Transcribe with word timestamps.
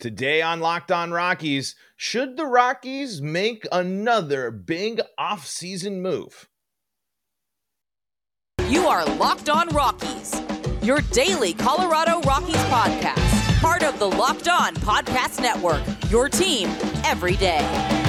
Today 0.00 0.42
on 0.42 0.60
Locked 0.60 0.90
On 0.90 1.12
Rockies, 1.12 1.76
should 1.96 2.36
the 2.36 2.46
Rockies 2.46 3.22
make 3.22 3.66
another 3.70 4.50
big 4.50 5.00
offseason 5.18 6.00
move? 6.00 6.48
You 8.68 8.86
are 8.88 9.04
Locked 9.16 9.48
On 9.48 9.68
Rockies, 9.68 10.40
your 10.82 11.00
daily 11.12 11.52
Colorado 11.52 12.20
Rockies 12.22 12.56
podcast, 12.56 13.60
part 13.60 13.84
of 13.84 13.98
the 13.98 14.08
Locked 14.08 14.48
On 14.48 14.74
Podcast 14.74 15.40
Network, 15.40 15.82
your 16.10 16.28
team 16.28 16.68
every 17.04 17.36
day. 17.36 18.01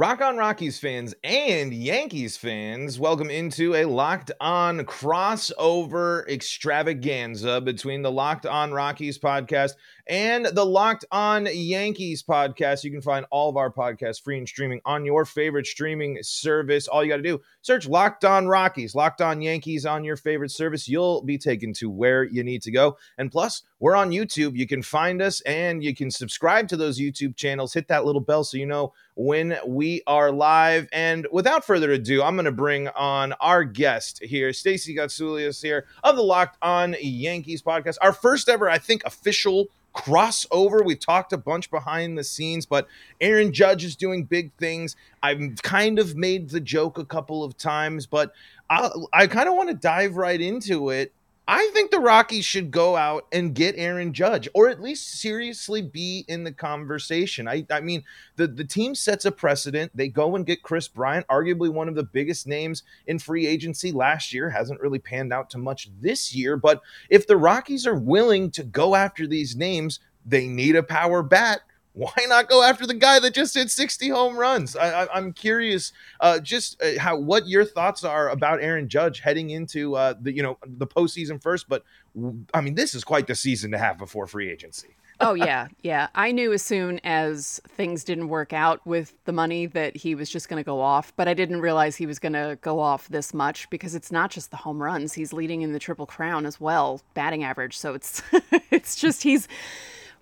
Rock 0.00 0.22
on 0.22 0.38
Rockies 0.38 0.78
fans 0.80 1.14
and 1.22 1.74
Yankees 1.74 2.34
fans, 2.34 2.98
welcome 2.98 3.28
into 3.28 3.74
a 3.74 3.84
locked 3.84 4.30
on 4.40 4.78
crossover 4.86 6.26
extravaganza 6.26 7.60
between 7.60 8.00
the 8.00 8.10
Locked 8.10 8.46
on 8.46 8.72
Rockies 8.72 9.18
podcast 9.18 9.74
and 10.10 10.44
the 10.44 10.66
Locked 10.66 11.04
On 11.12 11.46
Yankees 11.46 12.24
podcast. 12.24 12.82
You 12.82 12.90
can 12.90 13.00
find 13.00 13.24
all 13.30 13.48
of 13.48 13.56
our 13.56 13.70
podcasts 13.70 14.20
free 14.20 14.36
and 14.38 14.48
streaming 14.48 14.80
on 14.84 15.04
your 15.04 15.24
favorite 15.24 15.68
streaming 15.68 16.18
service. 16.22 16.88
All 16.88 17.04
you 17.04 17.10
got 17.10 17.18
to 17.18 17.22
do, 17.22 17.40
search 17.62 17.86
Locked 17.86 18.24
On 18.24 18.48
Rockies, 18.48 18.96
Locked 18.96 19.22
On 19.22 19.40
Yankees 19.40 19.86
on 19.86 20.02
your 20.02 20.16
favorite 20.16 20.50
service. 20.50 20.88
You'll 20.88 21.22
be 21.22 21.38
taken 21.38 21.72
to 21.74 21.88
where 21.88 22.24
you 22.24 22.42
need 22.42 22.60
to 22.62 22.72
go. 22.72 22.98
And 23.18 23.30
plus, 23.30 23.62
we're 23.78 23.94
on 23.94 24.10
YouTube. 24.10 24.56
You 24.56 24.66
can 24.66 24.82
find 24.82 25.22
us 25.22 25.42
and 25.42 25.82
you 25.82 25.94
can 25.94 26.10
subscribe 26.10 26.66
to 26.68 26.76
those 26.76 26.98
YouTube 26.98 27.36
channels. 27.36 27.72
Hit 27.72 27.86
that 27.86 28.04
little 28.04 28.20
bell 28.20 28.42
so 28.42 28.56
you 28.56 28.66
know 28.66 28.92
when 29.14 29.58
we 29.64 30.02
are 30.08 30.32
live. 30.32 30.88
And 30.92 31.28
without 31.30 31.64
further 31.64 31.92
ado, 31.92 32.22
I'm 32.22 32.34
going 32.34 32.46
to 32.46 32.52
bring 32.52 32.88
on 32.88 33.32
our 33.34 33.62
guest 33.62 34.22
here, 34.24 34.52
Stacey 34.52 34.96
Gotsulias 34.96 35.62
here 35.62 35.86
of 36.02 36.16
the 36.16 36.22
Locked 36.22 36.58
On 36.62 36.96
Yankees 37.00 37.62
podcast. 37.62 37.96
Our 38.02 38.12
first 38.12 38.48
ever, 38.48 38.68
I 38.68 38.78
think, 38.78 39.04
official 39.04 39.68
crossover. 39.94 40.84
We've 40.84 40.98
talked 40.98 41.32
a 41.32 41.38
bunch 41.38 41.70
behind 41.70 42.16
the 42.16 42.24
scenes, 42.24 42.66
but 42.66 42.88
Aaron 43.20 43.52
Judge 43.52 43.84
is 43.84 43.96
doing 43.96 44.24
big 44.24 44.52
things. 44.54 44.96
I've 45.22 45.56
kind 45.62 45.98
of 45.98 46.16
made 46.16 46.50
the 46.50 46.60
joke 46.60 46.98
a 46.98 47.04
couple 47.04 47.44
of 47.44 47.56
times, 47.56 48.06
but 48.06 48.32
I, 48.68 48.90
I 49.12 49.26
kind 49.26 49.48
of 49.48 49.54
want 49.56 49.68
to 49.68 49.74
dive 49.74 50.16
right 50.16 50.40
into 50.40 50.90
it 50.90 51.12
I 51.52 51.68
think 51.74 51.90
the 51.90 51.98
Rockies 51.98 52.44
should 52.44 52.70
go 52.70 52.94
out 52.94 53.26
and 53.32 53.56
get 53.56 53.74
Aaron 53.76 54.12
Judge, 54.12 54.48
or 54.54 54.68
at 54.68 54.80
least 54.80 55.20
seriously 55.20 55.82
be 55.82 56.24
in 56.28 56.44
the 56.44 56.52
conversation. 56.52 57.48
I, 57.48 57.66
I 57.72 57.80
mean, 57.80 58.04
the, 58.36 58.46
the 58.46 58.62
team 58.62 58.94
sets 58.94 59.24
a 59.24 59.32
precedent. 59.32 59.90
They 59.92 60.06
go 60.06 60.36
and 60.36 60.46
get 60.46 60.62
Kris 60.62 60.86
Bryant, 60.86 61.26
arguably 61.26 61.68
one 61.68 61.88
of 61.88 61.96
the 61.96 62.04
biggest 62.04 62.46
names 62.46 62.84
in 63.08 63.18
free 63.18 63.48
agency 63.48 63.90
last 63.90 64.32
year. 64.32 64.48
Hasn't 64.48 64.80
really 64.80 65.00
panned 65.00 65.32
out 65.32 65.50
to 65.50 65.58
much 65.58 65.90
this 66.00 66.32
year. 66.32 66.56
But 66.56 66.82
if 67.08 67.26
the 67.26 67.36
Rockies 67.36 67.84
are 67.84 67.98
willing 67.98 68.52
to 68.52 68.62
go 68.62 68.94
after 68.94 69.26
these 69.26 69.56
names, 69.56 69.98
they 70.24 70.46
need 70.46 70.76
a 70.76 70.84
power 70.84 71.20
bat 71.20 71.62
why 71.92 72.12
not 72.28 72.48
go 72.48 72.62
after 72.62 72.86
the 72.86 72.94
guy 72.94 73.18
that 73.18 73.34
just 73.34 73.54
hit 73.54 73.70
60 73.70 74.08
home 74.10 74.36
runs? 74.36 74.76
I, 74.76 75.08
am 75.12 75.32
curious, 75.32 75.92
uh, 76.20 76.38
just 76.38 76.80
uh, 76.82 76.98
how 76.98 77.18
what 77.18 77.48
your 77.48 77.64
thoughts 77.64 78.04
are 78.04 78.28
about 78.28 78.62
Aaron 78.62 78.88
Judge 78.88 79.20
heading 79.20 79.50
into 79.50 79.96
uh, 79.96 80.14
the 80.20 80.32
you 80.32 80.42
know 80.42 80.58
the 80.64 80.86
postseason 80.86 81.42
first. 81.42 81.68
But 81.68 81.84
I 82.54 82.60
mean, 82.60 82.74
this 82.74 82.94
is 82.94 83.02
quite 83.02 83.26
the 83.26 83.34
season 83.34 83.72
to 83.72 83.78
have 83.78 83.98
before 83.98 84.26
free 84.26 84.50
agency. 84.50 84.96
oh 85.20 85.34
yeah, 85.34 85.68
yeah. 85.82 86.08
I 86.14 86.32
knew 86.32 86.52
as 86.52 86.62
soon 86.62 86.98
as 87.04 87.60
things 87.68 88.04
didn't 88.04 88.28
work 88.28 88.52
out 88.54 88.86
with 88.86 89.12
the 89.24 89.32
money 89.32 89.66
that 89.66 89.96
he 89.96 90.14
was 90.14 90.30
just 90.30 90.48
going 90.48 90.62
to 90.62 90.66
go 90.66 90.80
off, 90.80 91.12
but 91.16 91.28
I 91.28 91.34
didn't 91.34 91.60
realize 91.60 91.96
he 91.96 92.06
was 92.06 92.18
going 92.18 92.32
to 92.32 92.56
go 92.62 92.80
off 92.80 93.08
this 93.08 93.34
much 93.34 93.68
because 93.68 93.94
it's 93.94 94.10
not 94.10 94.30
just 94.30 94.50
the 94.50 94.56
home 94.56 94.82
runs. 94.82 95.12
He's 95.12 95.34
leading 95.34 95.60
in 95.60 95.72
the 95.72 95.78
triple 95.78 96.06
crown 96.06 96.46
as 96.46 96.58
well, 96.58 97.02
batting 97.12 97.44
average. 97.44 97.76
So 97.76 97.94
it's 97.94 98.22
it's 98.70 98.94
just 98.96 99.22
he's 99.22 99.46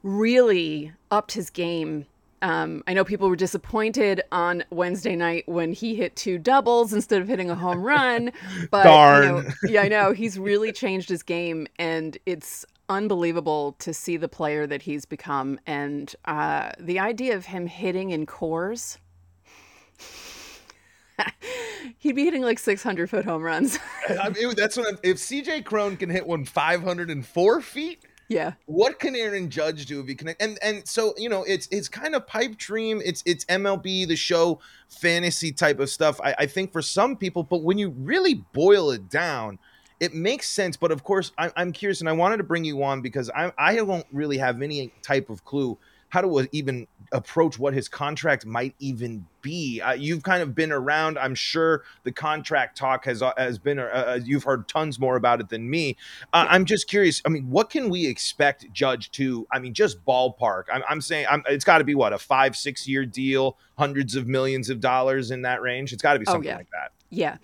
really 0.03 0.93
upped 1.11 1.33
his 1.33 1.51
game. 1.51 2.07
Um, 2.41 2.85
I 2.87 2.95
know 2.95 3.05
people 3.05 3.29
were 3.29 3.37
disappointed 3.37 4.23
on 4.31 4.63
Wednesday 4.71 5.17
night 5.17 5.49
when 5.49 5.73
he 5.73 5.97
hit 5.97 6.15
two 6.15 6.39
doubles 6.39 6.93
instead 6.93 7.21
of 7.21 7.27
hitting 7.27 7.51
a 7.51 7.55
home 7.55 7.83
run. 7.83 8.33
But 8.71 8.85
Darn. 8.85 9.25
You 9.25 9.33
know, 9.33 9.51
yeah, 9.65 9.83
I 9.83 9.89
know 9.89 10.13
he's 10.13 10.39
really 10.39 10.73
changed 10.73 11.09
his 11.09 11.23
game, 11.23 11.67
and 11.79 12.17
it's 12.27 12.65
unbelievable 12.89 13.75
to 13.81 13.93
see 13.93 14.17
the 14.17 14.29
player 14.29 14.67
that 14.67 14.83
he's 14.83 15.05
become. 15.05 15.59
And 15.67 16.15
uh, 16.25 16.71
the 16.79 16.99
idea 16.99 17.37
of 17.37 17.47
him 17.47 17.67
hitting 17.67 18.11
in 18.11 18.27
Coors. 18.27 18.99
He'd 21.99 22.15
be 22.15 22.25
hitting 22.25 22.43
like 22.43 22.59
600 22.59 23.11
foot 23.11 23.25
home 23.25 23.43
runs. 23.43 23.79
I 24.09 24.29
mean, 24.31 24.55
that's 24.57 24.77
what 24.77 24.89
I'm, 24.89 24.99
if 25.03 25.17
CJ 25.17 25.65
Cron 25.65 25.97
can 25.97 26.11
hit 26.11 26.27
one 26.27 26.45
504 26.45 27.61
feet, 27.61 28.05
yeah. 28.29 28.53
What 28.67 28.99
can 28.99 29.17
Aaron 29.17 29.49
Judge 29.49 29.87
do 29.87 30.01
if 30.01 30.07
he 30.07 30.15
can 30.15 30.29
and 30.39 30.59
and 30.63 30.87
so 30.87 31.15
you 31.17 31.29
know 31.29 31.45
it's 31.45 31.67
it's 31.71 31.89
kind 31.89 32.15
of 32.15 32.27
pipe 32.27 32.57
dream. 32.57 33.01
It's 33.05 33.23
it's 33.25 33.45
MLB 33.47 34.07
the 34.07 34.17
show 34.17 34.61
fantasy 34.89 35.51
type 35.51 35.81
of 35.81 35.89
stuff. 35.89 36.21
I, 36.23 36.35
I 36.41 36.47
think 36.47 36.71
for 36.73 36.83
some 36.83 37.17
people, 37.17 37.43
but 37.43 37.63
when 37.63 37.79
you 37.79 37.91
really 37.91 38.45
boil 38.53 38.91
it 38.91 39.09
down, 39.09 39.59
it 39.99 40.15
makes 40.15 40.49
sense. 40.49 40.77
But 40.77 40.93
of 40.93 41.05
course, 41.05 41.33
I, 41.39 41.51
I'm 41.57 41.73
curious, 41.73 42.01
and 42.01 42.09
I 42.09 42.13
wanted 42.13 42.37
to 42.37 42.45
bring 42.45 42.65
you 42.65 42.83
on 42.83 43.01
because 43.01 43.31
I 43.35 43.51
I 43.57 43.75
don't 43.77 44.07
really 44.13 44.39
have 44.39 44.61
any 44.61 44.93
type 45.03 45.31
of 45.31 45.45
clue 45.45 45.79
how 46.09 46.21
to 46.21 46.49
even 46.53 46.87
approach 47.13 47.59
what 47.59 47.75
his 47.75 47.89
contract 47.89 48.45
might 48.45 48.75
even 48.79 49.27
be. 49.41 49.81
Uh, 49.81 49.93
you've 49.93 50.23
kind 50.23 50.43
of 50.43 50.55
been 50.55 50.73
around. 50.73 51.19
I'm 51.19 51.35
sure 51.35 51.83
the 52.03 52.13
contract 52.13 52.77
talk 52.77 53.05
has 53.05 53.23
uh, 53.23 53.33
has 53.37 53.59
been. 53.59 53.79
Uh, 53.79 53.83
uh, 53.83 54.21
you've 54.23 54.45
heard 54.45 54.69
tons 54.69 54.99
more 54.99 55.17
about 55.17 55.41
it 55.41 55.49
than 55.49 55.69
me. 55.69 55.97
Uh, 56.33 56.47
I'm 56.49 56.65
just 56.65 56.89
curious. 56.89 57.23
I 57.25 57.29
mean, 57.29 57.51
what 57.51 57.71
can 57.71 57.89
we 57.89 58.07
expect 58.07 58.71
Judge 58.73 59.11
to? 59.13 59.47
I 59.53 59.59
mean, 59.59 59.75
just 59.75 60.05
ballpark. 60.05 60.65
I'm, 60.73 60.83
I'm 60.89 61.01
saying 61.01 61.27
I'm, 61.31 61.43
it's 61.47 61.65
got 61.65 61.79
to 61.79 61.85
be 61.85 61.95
what 61.95 62.13
a 62.13 62.19
five 62.19 62.57
six 62.57 62.87
year 62.87 63.05
deal, 63.05 63.57
hundreds 63.77 64.15
of 64.17 64.27
millions 64.27 64.71
of 64.71 64.81
dollars 64.81 65.31
in 65.31 65.43
that 65.43 65.63
range. 65.63 65.93
It's 65.93 66.03
got 66.03 66.15
to 66.15 66.19
be 66.19 66.27
oh, 66.27 66.33
something 66.33 66.49
oh, 66.49 66.53
yeah. 66.53 66.57
like 66.57 66.71
that. 66.71 66.93
Yeah, 67.11 67.37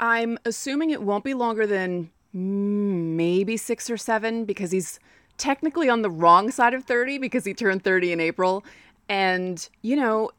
I'm 0.00 0.38
assuming 0.44 0.90
it 0.90 1.02
won't 1.02 1.24
be 1.24 1.34
longer 1.34 1.66
than 1.66 2.10
maybe 2.32 3.56
six 3.56 3.88
or 3.88 3.96
seven 3.96 4.44
because 4.44 4.70
he's 4.70 5.00
technically 5.38 5.88
on 5.88 6.02
the 6.02 6.10
wrong 6.10 6.50
side 6.50 6.74
of 6.74 6.84
30 6.84 7.18
because 7.18 7.44
he 7.44 7.54
turned 7.54 7.82
30 7.82 8.12
in 8.12 8.20
April. 8.20 8.64
And, 9.08 9.68
you 9.82 9.96
know, 9.96 10.30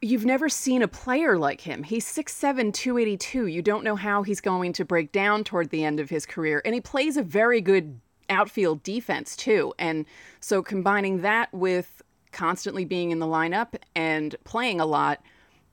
you've 0.00 0.24
never 0.24 0.48
seen 0.48 0.82
a 0.82 0.88
player 0.88 1.38
like 1.38 1.60
him. 1.60 1.82
He's 1.82 2.06
6'7, 2.06 2.72
282. 2.72 3.46
You 3.46 3.62
don't 3.62 3.84
know 3.84 3.96
how 3.96 4.22
he's 4.22 4.40
going 4.40 4.72
to 4.74 4.84
break 4.84 5.12
down 5.12 5.44
toward 5.44 5.70
the 5.70 5.84
end 5.84 6.00
of 6.00 6.10
his 6.10 6.26
career. 6.26 6.62
And 6.64 6.74
he 6.74 6.80
plays 6.80 7.16
a 7.16 7.22
very 7.22 7.60
good 7.60 8.00
outfield 8.30 8.82
defense, 8.82 9.36
too. 9.36 9.74
And 9.78 10.06
so 10.40 10.62
combining 10.62 11.22
that 11.22 11.52
with 11.52 12.02
constantly 12.30 12.84
being 12.84 13.10
in 13.10 13.18
the 13.18 13.26
lineup 13.26 13.74
and 13.94 14.36
playing 14.44 14.80
a 14.80 14.86
lot, 14.86 15.22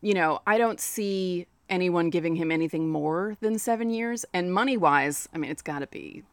you 0.02 0.14
know, 0.14 0.40
I 0.48 0.58
don't 0.58 0.80
see 0.80 1.48
anyone 1.70 2.10
giving 2.10 2.36
him 2.36 2.52
anything 2.52 2.90
more 2.90 3.38
than 3.42 3.60
seven 3.60 3.90
years. 3.90 4.26
And 4.34 4.54
money 4.54 4.78
wise, 4.78 5.28
I 5.34 5.38
mean, 5.38 5.52
it's 5.52 5.62
got 5.62 5.80
to 5.80 5.88
be 5.88 6.24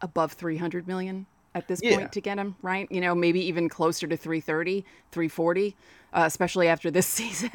above 0.00 0.32
300 0.32 0.86
million 0.86 1.26
at 1.54 1.68
this 1.68 1.80
yeah. 1.82 1.96
point 1.96 2.12
to 2.12 2.20
get 2.20 2.38
him, 2.38 2.56
right? 2.62 2.90
You 2.90 3.00
know, 3.00 3.14
maybe 3.14 3.40
even 3.46 3.68
closer 3.68 4.06
to 4.06 4.16
330, 4.16 4.84
340, 5.10 5.76
uh, 6.12 6.24
especially 6.26 6.68
after 6.68 6.90
this 6.90 7.06
season. 7.20 7.50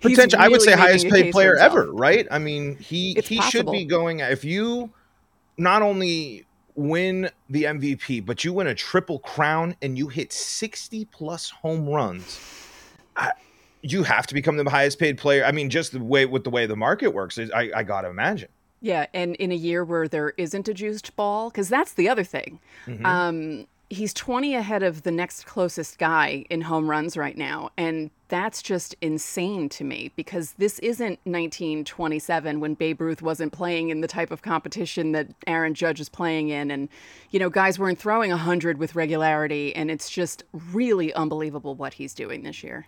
Potential, 0.00 0.38
really 0.38 0.46
I 0.46 0.48
would 0.48 0.62
say 0.62 0.72
highest 0.72 1.08
paid 1.08 1.32
player 1.32 1.56
ever, 1.56 1.90
right? 1.92 2.26
I 2.30 2.38
mean, 2.38 2.76
he 2.76 3.12
it's 3.16 3.28
he 3.28 3.36
possible. 3.36 3.50
should 3.50 3.72
be 3.72 3.84
going 3.84 4.20
if 4.20 4.44
you 4.44 4.90
not 5.56 5.82
only 5.82 6.46
win 6.74 7.30
the 7.48 7.64
MVP, 7.64 8.24
but 8.24 8.44
you 8.44 8.52
win 8.52 8.66
a 8.66 8.74
triple 8.74 9.18
crown 9.18 9.76
and 9.82 9.98
you 9.98 10.08
hit 10.08 10.32
60 10.32 11.04
plus 11.06 11.50
home 11.50 11.88
runs. 11.88 12.40
I, 13.16 13.32
you 13.82 14.02
have 14.04 14.26
to 14.28 14.34
become 14.34 14.56
the 14.56 14.68
highest 14.68 14.98
paid 14.98 15.18
player. 15.18 15.44
I 15.44 15.52
mean, 15.52 15.70
just 15.70 15.92
the 15.92 16.00
way 16.00 16.26
with 16.26 16.44
the 16.44 16.50
way 16.50 16.66
the 16.66 16.76
market 16.76 17.08
works, 17.08 17.38
I, 17.38 17.70
I 17.74 17.82
got 17.82 18.02
to 18.02 18.08
imagine. 18.08 18.48
Yeah, 18.80 19.06
and 19.12 19.36
in 19.36 19.52
a 19.52 19.56
year 19.56 19.84
where 19.84 20.08
there 20.08 20.30
isn't 20.36 20.68
a 20.68 20.74
juiced 20.74 21.14
ball, 21.16 21.50
because 21.50 21.68
that's 21.68 21.92
the 21.92 22.08
other 22.08 22.24
thing. 22.24 22.60
Mm-hmm. 22.86 23.06
Um, 23.06 23.66
he's 23.90 24.14
20 24.14 24.54
ahead 24.54 24.84
of 24.84 25.02
the 25.02 25.10
next 25.10 25.44
closest 25.46 25.98
guy 25.98 26.46
in 26.48 26.62
home 26.62 26.88
runs 26.88 27.16
right 27.16 27.36
now. 27.36 27.70
And 27.76 28.10
that's 28.28 28.62
just 28.62 28.94
insane 29.00 29.68
to 29.70 29.82
me 29.82 30.12
because 30.14 30.52
this 30.52 30.78
isn't 30.78 31.18
1927 31.24 32.60
when 32.60 32.74
Babe 32.74 33.00
Ruth 33.00 33.20
wasn't 33.20 33.52
playing 33.52 33.90
in 33.90 34.00
the 34.00 34.06
type 34.06 34.30
of 34.30 34.42
competition 34.42 35.10
that 35.12 35.26
Aaron 35.48 35.74
Judge 35.74 36.00
is 36.00 36.08
playing 36.08 36.50
in. 36.50 36.70
And, 36.70 36.88
you 37.32 37.40
know, 37.40 37.50
guys 37.50 37.80
weren't 37.80 37.98
throwing 37.98 38.30
100 38.30 38.78
with 38.78 38.94
regularity. 38.94 39.74
And 39.74 39.90
it's 39.90 40.08
just 40.08 40.44
really 40.72 41.12
unbelievable 41.14 41.74
what 41.74 41.94
he's 41.94 42.14
doing 42.14 42.44
this 42.44 42.62
year 42.62 42.86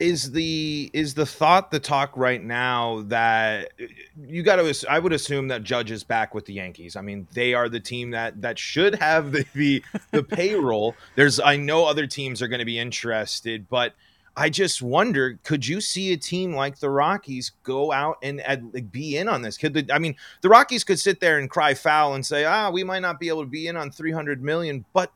is 0.00 0.32
the 0.32 0.90
is 0.94 1.14
the 1.14 1.26
thought 1.26 1.70
the 1.70 1.78
talk 1.78 2.16
right 2.16 2.42
now 2.42 3.02
that 3.02 3.70
you 4.26 4.42
got 4.42 4.56
to 4.56 4.86
I 4.88 4.98
would 4.98 5.12
assume 5.12 5.48
that 5.48 5.62
Judge 5.62 5.90
is 5.90 6.02
back 6.02 6.34
with 6.34 6.46
the 6.46 6.54
Yankees. 6.54 6.96
I 6.96 7.02
mean, 7.02 7.28
they 7.34 7.52
are 7.52 7.68
the 7.68 7.80
team 7.80 8.10
that 8.12 8.40
that 8.40 8.58
should 8.58 8.94
have 8.96 9.30
the 9.30 9.44
the, 9.54 9.84
the 10.10 10.22
payroll. 10.36 10.96
There's 11.16 11.38
I 11.38 11.56
know 11.56 11.84
other 11.84 12.06
teams 12.06 12.40
are 12.40 12.48
going 12.48 12.60
to 12.60 12.64
be 12.64 12.78
interested, 12.78 13.68
but 13.68 13.94
I 14.36 14.48
just 14.48 14.80
wonder, 14.80 15.38
could 15.44 15.66
you 15.66 15.82
see 15.82 16.12
a 16.12 16.16
team 16.16 16.54
like 16.54 16.78
the 16.78 16.88
Rockies 16.88 17.52
go 17.62 17.92
out 17.92 18.16
and, 18.22 18.40
and 18.40 18.72
like, 18.72 18.90
be 18.90 19.18
in 19.18 19.28
on 19.28 19.42
this? 19.42 19.58
Could 19.58 19.74
the, 19.74 19.86
I 19.92 19.98
mean, 19.98 20.16
the 20.40 20.48
Rockies 20.48 20.84
could 20.84 21.00
sit 21.00 21.20
there 21.20 21.38
and 21.38 21.50
cry 21.50 21.74
foul 21.74 22.14
and 22.14 22.24
say, 22.24 22.44
ah, 22.44 22.70
we 22.70 22.84
might 22.84 23.00
not 23.00 23.20
be 23.20 23.28
able 23.28 23.42
to 23.42 23.50
be 23.50 23.66
in 23.66 23.76
on 23.76 23.90
300 23.90 24.42
million, 24.42 24.84
but 24.94 25.12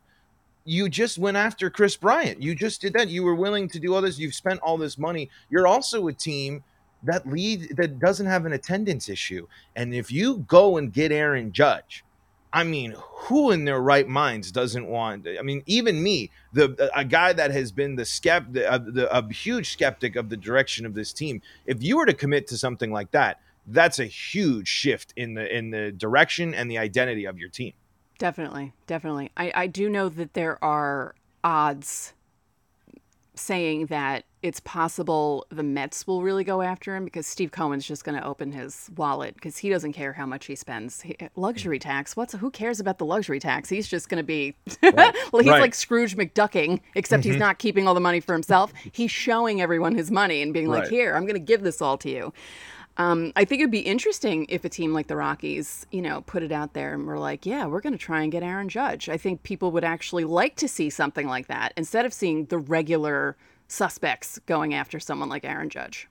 you 0.65 0.89
just 0.89 1.19
went 1.19 1.37
after 1.37 1.71
Kris 1.71 1.97
Bryant. 1.97 2.43
You 2.43 2.55
just 2.55 2.81
did 2.81 2.95
that. 2.95 3.09
You 3.09 3.23
were 3.23 3.35
willing 3.35 3.69
to 3.69 3.79
do 3.79 3.95
all 3.95 4.03
this. 4.03 4.19
You've 4.19 4.35
spent 4.35 4.61
all 4.61 4.79
this 4.79 4.99
money. 4.99 5.31
You're 5.51 5.67
also 5.67 6.09
a 6.09 6.13
team 6.13 6.65
that 7.03 7.27
lead 7.27 7.77
that 7.77 7.99
doesn't 7.99 8.27
have 8.27 8.47
an 8.47 8.53
attendance 8.53 9.09
issue. 9.09 9.47
And 9.77 9.95
if 9.95 10.11
you 10.11 10.39
go 10.49 10.79
and 10.79 10.93
get 10.93 11.13
Aaron 11.13 11.53
Judge, 11.53 12.03
I 12.53 12.65
mean, 12.65 12.95
who 12.99 13.51
in 13.51 13.65
their 13.65 13.81
right 13.81 14.09
minds 14.09 14.53
doesn't 14.53 14.87
want? 14.87 15.27
I 15.27 15.43
mean, 15.43 15.63
even 15.67 16.03
me, 16.03 16.31
the 16.53 16.91
a 16.95 17.05
guy 17.05 17.33
that 17.33 17.51
has 17.51 17.73
been 17.73 17.97
the 17.97 18.05
skeptic, 18.05 18.65
uh, 18.65 18.79
the, 18.79 19.15
a 19.15 19.29
huge 19.33 19.73
skeptic 19.73 20.17
of 20.17 20.29
the 20.31 20.37
direction 20.37 20.87
of 20.87 20.95
this 20.95 21.13
team. 21.13 21.43
If 21.67 21.83
you 21.83 21.97
were 21.97 22.07
to 22.07 22.15
commit 22.15 22.47
to 22.49 22.57
something 22.57 22.93
like 22.93 23.11
that, 23.11 23.41
that's 23.67 23.99
a 23.99 24.05
huge 24.05 24.69
shift 24.69 25.13
in 25.17 25.35
the 25.35 25.55
in 25.55 25.71
the 25.71 25.91
direction 25.91 26.55
and 26.55 26.71
the 26.71 26.79
identity 26.79 27.25
of 27.25 27.39
your 27.39 27.49
team. 27.49 27.73
Definitely, 28.19 28.73
definitely. 28.87 29.31
I 29.37 29.53
I 29.55 29.67
do 29.67 29.89
know 29.89 30.09
that 30.09 30.35
there 30.35 30.63
are 30.63 31.15
odds 31.43 32.15
saying 33.37 33.87
that 33.87 34.25
it's 34.43 34.61
possible 34.61 35.47
the 35.51 35.63
Mets 35.63 36.07
will 36.07 36.23
really 36.23 36.45
go 36.45 36.63
after 36.63 36.95
him 36.95 37.05
because 37.05 37.27
Steve 37.27 37.51
Cohen's 37.51 37.87
just 37.87 38.05
going 38.05 38.19
to 38.19 38.25
open 38.25 38.53
his 38.53 38.91
wallet 38.97 39.35
because 39.35 39.57
he 39.59 39.71
doesn't 39.71 39.93
care 39.95 40.13
how 40.13 40.27
much 40.27 40.47
he 40.47 40.55
spends. 40.55 41.01
He, 41.01 41.17
luxury 41.35 41.79
tax? 41.79 42.15
What's 42.15 42.35
who 42.35 42.51
cares 42.51 42.79
about 42.79 42.99
the 42.99 43.07
luxury 43.07 43.41
tax? 43.41 43.69
He's 43.69 43.89
just 43.89 44.09
going 44.09 44.19
to 44.19 44.25
be 44.25 44.55
right. 44.83 45.15
well, 45.33 45.43
he's 45.43 45.51
right. 45.51 45.63
like 45.63 45.75
Scrooge 45.75 46.17
McDucking, 46.17 46.81
except 46.95 47.23
mm-hmm. 47.23 47.33
he's 47.33 47.41
not 47.41 47.59
keeping 47.59 47.89
all 47.89 47.95
the 47.95 48.01
money 48.01 48.21
for 48.21 48.35
himself. 48.35 48.73
He's 48.93 49.11
showing 49.11 49.61
everyone 49.61 49.95
his 49.95 50.11
money 50.11 50.43
and 50.43 50.53
being 50.53 50.69
like, 50.69 50.83
right. 50.83 50.91
"Here, 50.91 51.17
I'm 51.17 51.23
going 51.23 51.35
to 51.35 51.41
give 51.41 51.63
this 51.63 51.81
all 51.81 51.99
to 51.99 52.11
you." 52.11 52.33
Um, 52.97 53.33
I 53.35 53.45
think 53.45 53.61
it'd 53.61 53.73
be 53.73 53.81
interesting 53.81 54.47
if 54.49 54.65
a 54.65 54.69
team 54.69 54.93
like 54.93 55.09
the 55.09 55.17
Rockies, 55.17 55.85
you 55.91 56.01
know, 56.01 56.21
put 56.21 56.43
it 56.45 56.53
out 56.53 56.75
there 56.75 56.95
and 56.95 57.07
we're 57.07 57.19
like, 57.19 57.45
yeah, 57.45 57.67
we're 57.67 57.81
going 57.81 57.93
to 57.93 57.99
try 57.99 58.23
and 58.23 58.31
get 58.31 58.43
Aaron 58.43 58.69
Judge. 58.69 59.09
I 59.09 59.17
think 59.17 59.43
people 59.43 59.73
would 59.73 59.83
actually 59.85 60.25
like 60.25 60.55
to 60.57 60.69
see 60.69 60.91
something 60.91 61.27
like 61.27 61.49
that 61.49 61.73
instead 61.77 62.07
of 62.07 62.13
seeing 62.13 62.45
the 62.47 62.59
regular 62.59 63.37
suspects 63.67 64.39
going 64.47 64.75
after 64.75 65.01
someone 65.01 65.29
like 65.29 65.45
Aaron 65.45 65.71
Judge. 65.71 66.09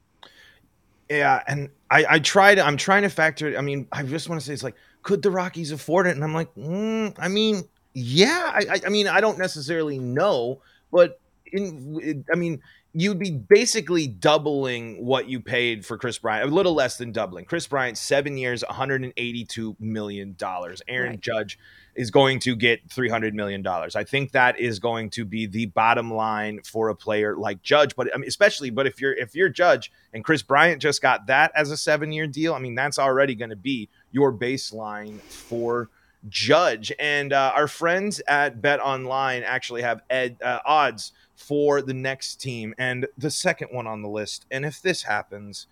Yeah, 1.10 1.42
and 1.48 1.70
I, 1.92 2.06
I 2.10 2.20
tried. 2.20 2.60
I'm 2.60 2.78
trying 2.78 3.04
to 3.04 3.10
factor 3.10 3.48
it. 3.50 3.58
I 3.58 3.62
mean, 3.62 3.88
I 3.92 4.04
just 4.04 4.28
want 4.28 4.42
to 4.42 4.46
say 4.46 4.54
it's 4.54 4.64
like, 4.64 4.76
could 5.04 5.22
the 5.22 5.32
Rockies 5.32 5.72
afford 5.72 6.08
it? 6.08 6.16
And 6.16 6.24
I'm 6.24 6.34
like, 6.34 6.54
mm, 6.56 7.14
I 7.18 7.28
mean, 7.28 7.64
yeah. 7.94 8.52
I, 8.54 8.82
I 8.86 8.90
mean, 8.90 9.08
I 9.08 9.22
don't 9.22 9.38
necessarily 9.38 10.00
know, 10.00 10.62
but 10.92 11.20
in, 11.52 12.26
I 12.32 12.36
mean, 12.36 12.62
you'd 12.94 13.18
be 13.18 13.32
basically 13.32 14.06
doubling 14.06 15.04
what 15.04 15.28
you 15.28 15.40
paid 15.40 15.84
for 15.84 15.98
Kris 15.98 16.20
Bryant, 16.20 16.50
a 16.50 16.54
little 16.54 16.76
less 16.76 16.98
than 16.98 17.12
doubling. 17.12 17.46
Kris 17.46 17.66
Bryant, 17.66 17.98
seven 17.98 18.38
years, 18.38 18.64
182 18.68 19.76
million 19.80 20.36
dollars. 20.38 20.82
Aaron 20.88 21.12
right. 21.12 21.20
Judge 21.20 21.58
is 21.96 22.12
going 22.12 22.40
to 22.40 22.56
get 22.56 22.88
$300 22.90 23.34
million. 23.34 23.66
I 23.68 24.04
think 24.04 24.32
that 24.32 24.60
is 24.60 24.80
going 24.80 25.10
to 25.12 25.26
be 25.26 25.46
the 25.46 25.68
bottom 25.68 26.14
line 26.14 26.62
for 26.64 26.90
a 26.90 26.96
player 26.96 27.36
like 27.36 27.62
Judge, 27.64 27.96
but 27.96 28.14
I 28.14 28.18
mean, 28.18 28.28
especially, 28.28 28.70
but 28.70 28.88
if 28.88 29.02
you're, 29.02 29.14
if 29.14 29.36
you're 29.36 29.50
Judge 29.50 29.92
and 30.14 30.24
Kris 30.24 30.44
Bryant 30.44 30.82
just 30.82 31.02
got 31.02 31.28
that 31.28 31.52
as 31.56 31.72
a 31.72 31.78
seven 31.78 32.12
year 32.12 32.28
deal, 32.28 32.54
I 32.54 32.60
mean, 32.60 32.76
that's 32.76 33.00
already 33.00 33.36
going 33.36 33.52
to 33.52 33.56
be 33.56 33.90
your 34.12 34.32
baseline 34.32 35.20
for 35.20 35.90
Judge. 36.30 36.92
And 37.00 37.34
uh, 37.34 37.52
our 37.56 37.68
friends 37.68 38.22
at 38.28 38.62
Bet 38.62 38.80
Online 38.80 39.44
actually 39.44 39.82
have 39.82 40.02
ed, 40.10 40.38
uh, 40.44 40.60
odds 40.66 41.12
for 41.48 41.82
the 41.82 41.94
next 41.94 42.36
team 42.38 42.74
and 42.78 43.08
the 43.18 43.30
second 43.30 43.70
one 43.72 43.88
on 43.88 44.02
the 44.02 44.10
list. 44.10 44.46
And 44.50 44.66
if 44.66 44.82
this 44.82 45.04
happens, 45.04 45.68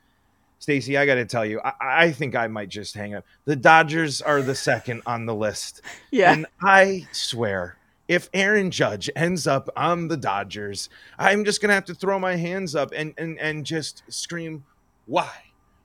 Stacy, 0.60 0.98
I 0.98 1.06
got 1.06 1.16
to 1.16 1.26
tell 1.26 1.46
you, 1.46 1.62
I, 1.64 1.74
I, 1.82 2.12
think 2.12 2.36
I 2.36 2.48
might 2.48 2.70
just 2.70 2.94
hang 2.94 3.16
up. 3.16 3.26
The 3.46 3.56
Dodgers 3.56 4.22
are 4.22 4.42
the 4.42 4.54
second 4.54 5.02
on 5.06 5.26
the 5.26 5.36
list. 5.36 5.82
Yeah. 6.12 6.34
And 6.34 6.46
I 6.62 7.08
swear, 7.14 7.78
if 8.10 8.30
Aaron 8.34 8.70
Judge 8.70 9.10
ends 9.16 9.48
up 9.48 9.70
on 9.78 10.10
the 10.10 10.18
Dodgers, 10.18 10.90
I'm 11.18 11.46
just 11.46 11.62
going 11.62 11.70
to 11.70 11.74
have 11.74 11.86
to 11.86 11.96
throw 11.96 12.20
my 12.20 12.36
hands 12.36 12.76
up 12.76 12.92
and, 12.94 13.14
and, 13.18 13.40
and 13.40 13.66
just 13.66 14.04
scream, 14.10 14.66
why? 15.06 15.32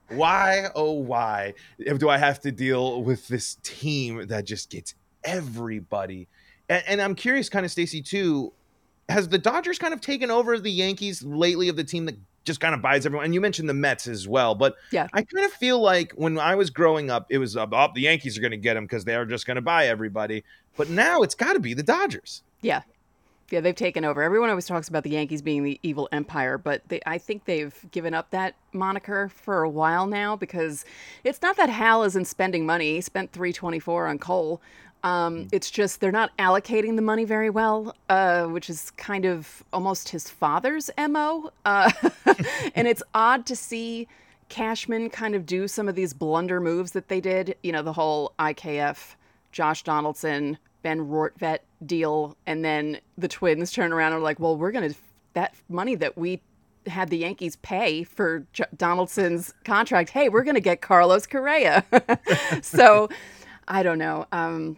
Why, 0.08 0.66
oh, 0.74 0.92
why 0.92 1.54
do 1.78 2.08
I 2.08 2.18
have 2.18 2.40
to 2.40 2.50
deal 2.50 3.02
with 3.02 3.28
this 3.28 3.56
team 3.62 4.26
that 4.26 4.44
just 4.44 4.70
gets 4.70 4.94
everybody? 5.22 6.26
And, 6.68 6.82
and 6.88 7.00
I'm 7.00 7.14
curious, 7.14 7.48
kind 7.48 7.64
of, 7.64 7.70
Stacy, 7.70 8.02
too. 8.02 8.52
Has 9.08 9.28
the 9.28 9.38
Dodgers 9.38 9.78
kind 9.78 9.94
of 9.94 10.00
taken 10.00 10.30
over 10.30 10.58
the 10.58 10.70
Yankees 10.70 11.22
lately 11.22 11.68
of 11.68 11.76
the 11.76 11.84
team 11.84 12.06
that 12.06 12.16
just 12.44 12.60
kind 12.60 12.74
of 12.74 12.80
buys 12.80 13.04
everyone. 13.06 13.26
And 13.26 13.34
you 13.34 13.40
mentioned 13.40 13.68
the 13.68 13.74
Mets 13.74 14.06
as 14.06 14.26
well, 14.26 14.54
but 14.54 14.76
yeah, 14.90 15.08
I 15.12 15.22
kind 15.22 15.44
of 15.44 15.52
feel 15.52 15.80
like 15.80 16.12
when 16.12 16.38
I 16.38 16.54
was 16.54 16.70
growing 16.70 17.10
up, 17.10 17.26
it 17.30 17.38
was 17.38 17.56
uh, 17.56 17.66
oh, 17.70 17.88
the 17.94 18.02
Yankees 18.02 18.38
are 18.38 18.40
going 18.40 18.52
to 18.52 18.56
get 18.56 18.74
them 18.74 18.84
because 18.84 19.04
they 19.04 19.14
are 19.14 19.26
just 19.26 19.46
going 19.46 19.56
to 19.56 19.62
buy 19.62 19.86
everybody. 19.86 20.44
But 20.76 20.88
now 20.88 21.22
it's 21.22 21.34
got 21.34 21.54
to 21.54 21.60
be 21.60 21.74
the 21.74 21.82
Dodgers. 21.82 22.42
Yeah, 22.62 22.82
yeah, 23.50 23.60
they've 23.60 23.74
taken 23.76 24.04
over. 24.04 24.22
Everyone 24.22 24.48
always 24.48 24.66
talks 24.66 24.88
about 24.88 25.04
the 25.04 25.10
Yankees 25.10 25.40
being 25.40 25.62
the 25.62 25.78
evil 25.82 26.08
empire, 26.10 26.58
but 26.58 26.82
they, 26.88 27.00
I 27.06 27.18
think 27.18 27.44
they've 27.44 27.74
given 27.92 28.12
up 28.12 28.30
that 28.30 28.56
moniker 28.72 29.28
for 29.28 29.62
a 29.62 29.68
while 29.68 30.06
now 30.06 30.34
because 30.34 30.84
it's 31.22 31.40
not 31.42 31.56
that 31.56 31.68
Hal 31.68 32.02
isn't 32.02 32.26
spending 32.26 32.66
money. 32.66 32.94
He 32.94 33.00
spent 33.00 33.32
324 33.32 34.08
on 34.08 34.18
Cole. 34.18 34.60
Um, 35.06 35.36
mm. 35.36 35.48
it's 35.52 35.70
just 35.70 36.00
they're 36.00 36.10
not 36.10 36.36
allocating 36.36 36.96
the 36.96 37.02
money 37.02 37.24
very 37.24 37.48
well, 37.48 37.94
uh, 38.08 38.46
which 38.46 38.68
is 38.68 38.90
kind 38.96 39.24
of 39.24 39.62
almost 39.72 40.08
his 40.08 40.28
father's 40.28 40.90
mo. 40.98 41.52
Uh, 41.64 41.92
and 42.74 42.88
it's 42.88 43.04
odd 43.14 43.46
to 43.46 43.54
see 43.54 44.08
Cashman 44.48 45.08
kind 45.10 45.36
of 45.36 45.46
do 45.46 45.68
some 45.68 45.88
of 45.88 45.94
these 45.94 46.12
blunder 46.12 46.60
moves 46.60 46.90
that 46.90 47.06
they 47.06 47.20
did. 47.20 47.54
You 47.62 47.70
know, 47.70 47.82
the 47.82 47.92
whole 47.92 48.32
IKF, 48.40 49.14
Josh 49.52 49.84
Donaldson, 49.84 50.58
Ben 50.82 50.98
Rortvedt 50.98 51.60
deal, 51.86 52.36
and 52.46 52.64
then 52.64 52.98
the 53.16 53.28
Twins 53.28 53.70
turn 53.70 53.92
around 53.92 54.12
and 54.12 54.20
are 54.20 54.24
like, 54.24 54.40
"Well, 54.40 54.56
we're 54.56 54.72
gonna 54.72 54.94
that 55.34 55.54
money 55.68 55.94
that 55.94 56.18
we 56.18 56.42
had 56.88 57.10
the 57.10 57.18
Yankees 57.18 57.54
pay 57.56 58.02
for 58.02 58.44
J- 58.52 58.64
Donaldson's 58.76 59.54
contract. 59.64 60.10
Hey, 60.10 60.28
we're 60.28 60.42
gonna 60.42 60.58
get 60.58 60.80
Carlos 60.80 61.28
Correa." 61.28 61.84
so. 62.60 63.08
I 63.68 63.82
don't 63.82 63.98
know. 63.98 64.26
Um, 64.30 64.76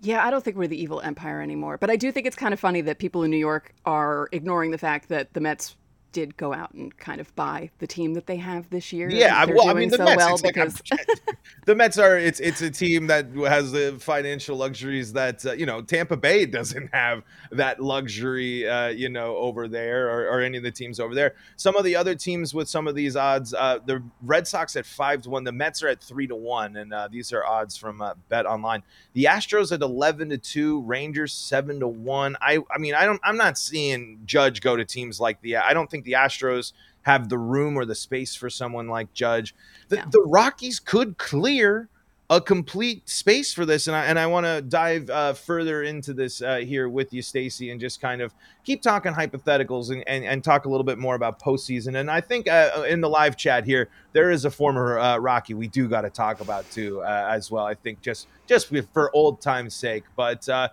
yeah, 0.00 0.24
I 0.24 0.30
don't 0.30 0.44
think 0.44 0.56
we're 0.56 0.68
the 0.68 0.80
evil 0.80 1.00
empire 1.00 1.40
anymore. 1.40 1.78
But 1.78 1.90
I 1.90 1.96
do 1.96 2.12
think 2.12 2.26
it's 2.26 2.36
kind 2.36 2.52
of 2.52 2.60
funny 2.60 2.80
that 2.82 2.98
people 2.98 3.22
in 3.22 3.30
New 3.30 3.38
York 3.38 3.74
are 3.84 4.28
ignoring 4.32 4.70
the 4.70 4.78
fact 4.78 5.08
that 5.08 5.32
the 5.32 5.40
Mets 5.40 5.76
did 6.14 6.36
go 6.36 6.54
out 6.54 6.72
and 6.72 6.96
kind 6.96 7.20
of 7.20 7.34
buy 7.34 7.68
the 7.80 7.86
team 7.86 8.14
that 8.14 8.26
they 8.26 8.36
have 8.36 8.70
this 8.70 8.92
year. 8.92 9.10
Yeah, 9.10 9.44
well, 9.46 9.68
I 9.68 9.74
mean, 9.74 9.90
the 9.90 9.98
so 9.98 10.04
Mets, 10.04 10.16
well 10.16 10.38
because 10.40 10.80
the 11.66 11.74
Mets 11.74 11.98
are 11.98 12.16
it's 12.16 12.38
it's 12.40 12.62
a 12.62 12.70
team 12.70 13.08
that 13.08 13.26
has 13.34 13.72
the 13.72 13.96
financial 14.00 14.56
luxuries 14.56 15.12
that 15.14 15.44
uh, 15.44 15.52
you 15.52 15.66
know 15.66 15.82
Tampa 15.82 16.16
Bay 16.16 16.46
doesn't 16.46 16.94
have 16.94 17.24
that 17.50 17.80
luxury, 17.82 18.66
uh, 18.66 18.88
you 18.88 19.08
know, 19.08 19.36
over 19.36 19.66
there 19.66 20.08
or, 20.08 20.28
or, 20.28 20.40
any 20.40 20.56
of 20.56 20.62
the 20.62 20.70
teams 20.70 21.00
over 21.00 21.14
there. 21.14 21.34
Some 21.56 21.74
of 21.76 21.84
the 21.84 21.96
other 21.96 22.14
teams 22.14 22.54
with 22.54 22.68
some 22.68 22.86
of 22.86 22.94
these 22.94 23.16
odds, 23.16 23.52
uh, 23.52 23.80
the 23.84 24.02
Red 24.22 24.46
Sox 24.46 24.76
at 24.76 24.86
five 24.86 25.22
to 25.22 25.30
one, 25.30 25.42
the 25.42 25.52
Mets 25.52 25.82
are 25.82 25.88
at 25.88 26.00
three 26.00 26.28
to 26.28 26.36
one, 26.36 26.76
and 26.76 26.94
uh, 26.94 27.08
these 27.10 27.32
are 27.32 27.44
odds 27.44 27.76
from 27.76 28.00
uh, 28.00 28.14
Bet 28.28 28.46
Online. 28.46 28.84
The 29.14 29.24
Astros 29.24 29.72
at 29.72 29.82
eleven 29.82 30.28
to 30.30 30.38
two, 30.38 30.80
Rangers 30.82 31.32
seven 31.32 31.80
to 31.80 31.88
one. 31.88 32.36
I 32.40 32.60
I 32.70 32.78
mean, 32.78 32.94
I 32.94 33.04
don't 33.04 33.20
I'm 33.24 33.36
not 33.36 33.58
seeing 33.58 34.20
Judge 34.24 34.60
go 34.60 34.76
to 34.76 34.84
teams 34.84 35.18
like 35.18 35.40
the 35.40 35.56
I 35.56 35.74
don't 35.74 35.90
think 35.90 36.03
think 36.04 36.12
the 36.12 36.12
Astros 36.12 36.72
have 37.02 37.28
the 37.28 37.38
room 37.38 37.76
or 37.76 37.84
the 37.84 37.94
space 37.94 38.34
for 38.34 38.50
someone 38.50 38.88
like 38.88 39.12
Judge. 39.12 39.54
The, 39.88 39.96
no. 39.96 40.04
the 40.10 40.22
Rockies 40.22 40.80
could 40.80 41.18
clear 41.18 41.88
a 42.30 42.40
complete 42.40 43.06
space 43.06 43.52
for 43.52 43.66
this, 43.66 43.86
and 43.86 43.94
I 43.94 44.06
and 44.06 44.18
I 44.18 44.26
want 44.26 44.46
to 44.46 44.62
dive 44.62 45.10
uh, 45.10 45.34
further 45.34 45.82
into 45.82 46.14
this 46.14 46.40
uh, 46.40 46.56
here 46.56 46.88
with 46.88 47.12
you, 47.12 47.20
Stacy, 47.20 47.70
and 47.70 47.78
just 47.78 48.00
kind 48.00 48.22
of 48.22 48.32
keep 48.64 48.80
talking 48.80 49.12
hypotheticals 49.12 49.90
and, 49.90 50.02
and, 50.08 50.24
and 50.24 50.42
talk 50.42 50.64
a 50.64 50.70
little 50.70 50.84
bit 50.84 50.98
more 50.98 51.16
about 51.16 51.38
postseason. 51.38 52.00
And 52.00 52.10
I 52.10 52.22
think 52.22 52.48
uh, 52.48 52.86
in 52.88 53.02
the 53.02 53.10
live 53.10 53.36
chat 53.36 53.66
here, 53.66 53.90
there 54.14 54.30
is 54.30 54.46
a 54.46 54.50
former 54.50 54.98
uh, 54.98 55.18
Rocky 55.18 55.52
we 55.52 55.68
do 55.68 55.86
got 55.86 56.00
to 56.00 56.10
talk 56.10 56.40
about 56.40 56.68
too 56.70 57.02
uh, 57.02 57.28
as 57.30 57.50
well. 57.50 57.66
I 57.66 57.74
think 57.74 58.00
just 58.00 58.26
just 58.46 58.72
for 58.94 59.14
old 59.14 59.42
time's 59.42 59.74
sake, 59.74 60.04
but 60.16 60.48
uh, 60.48 60.68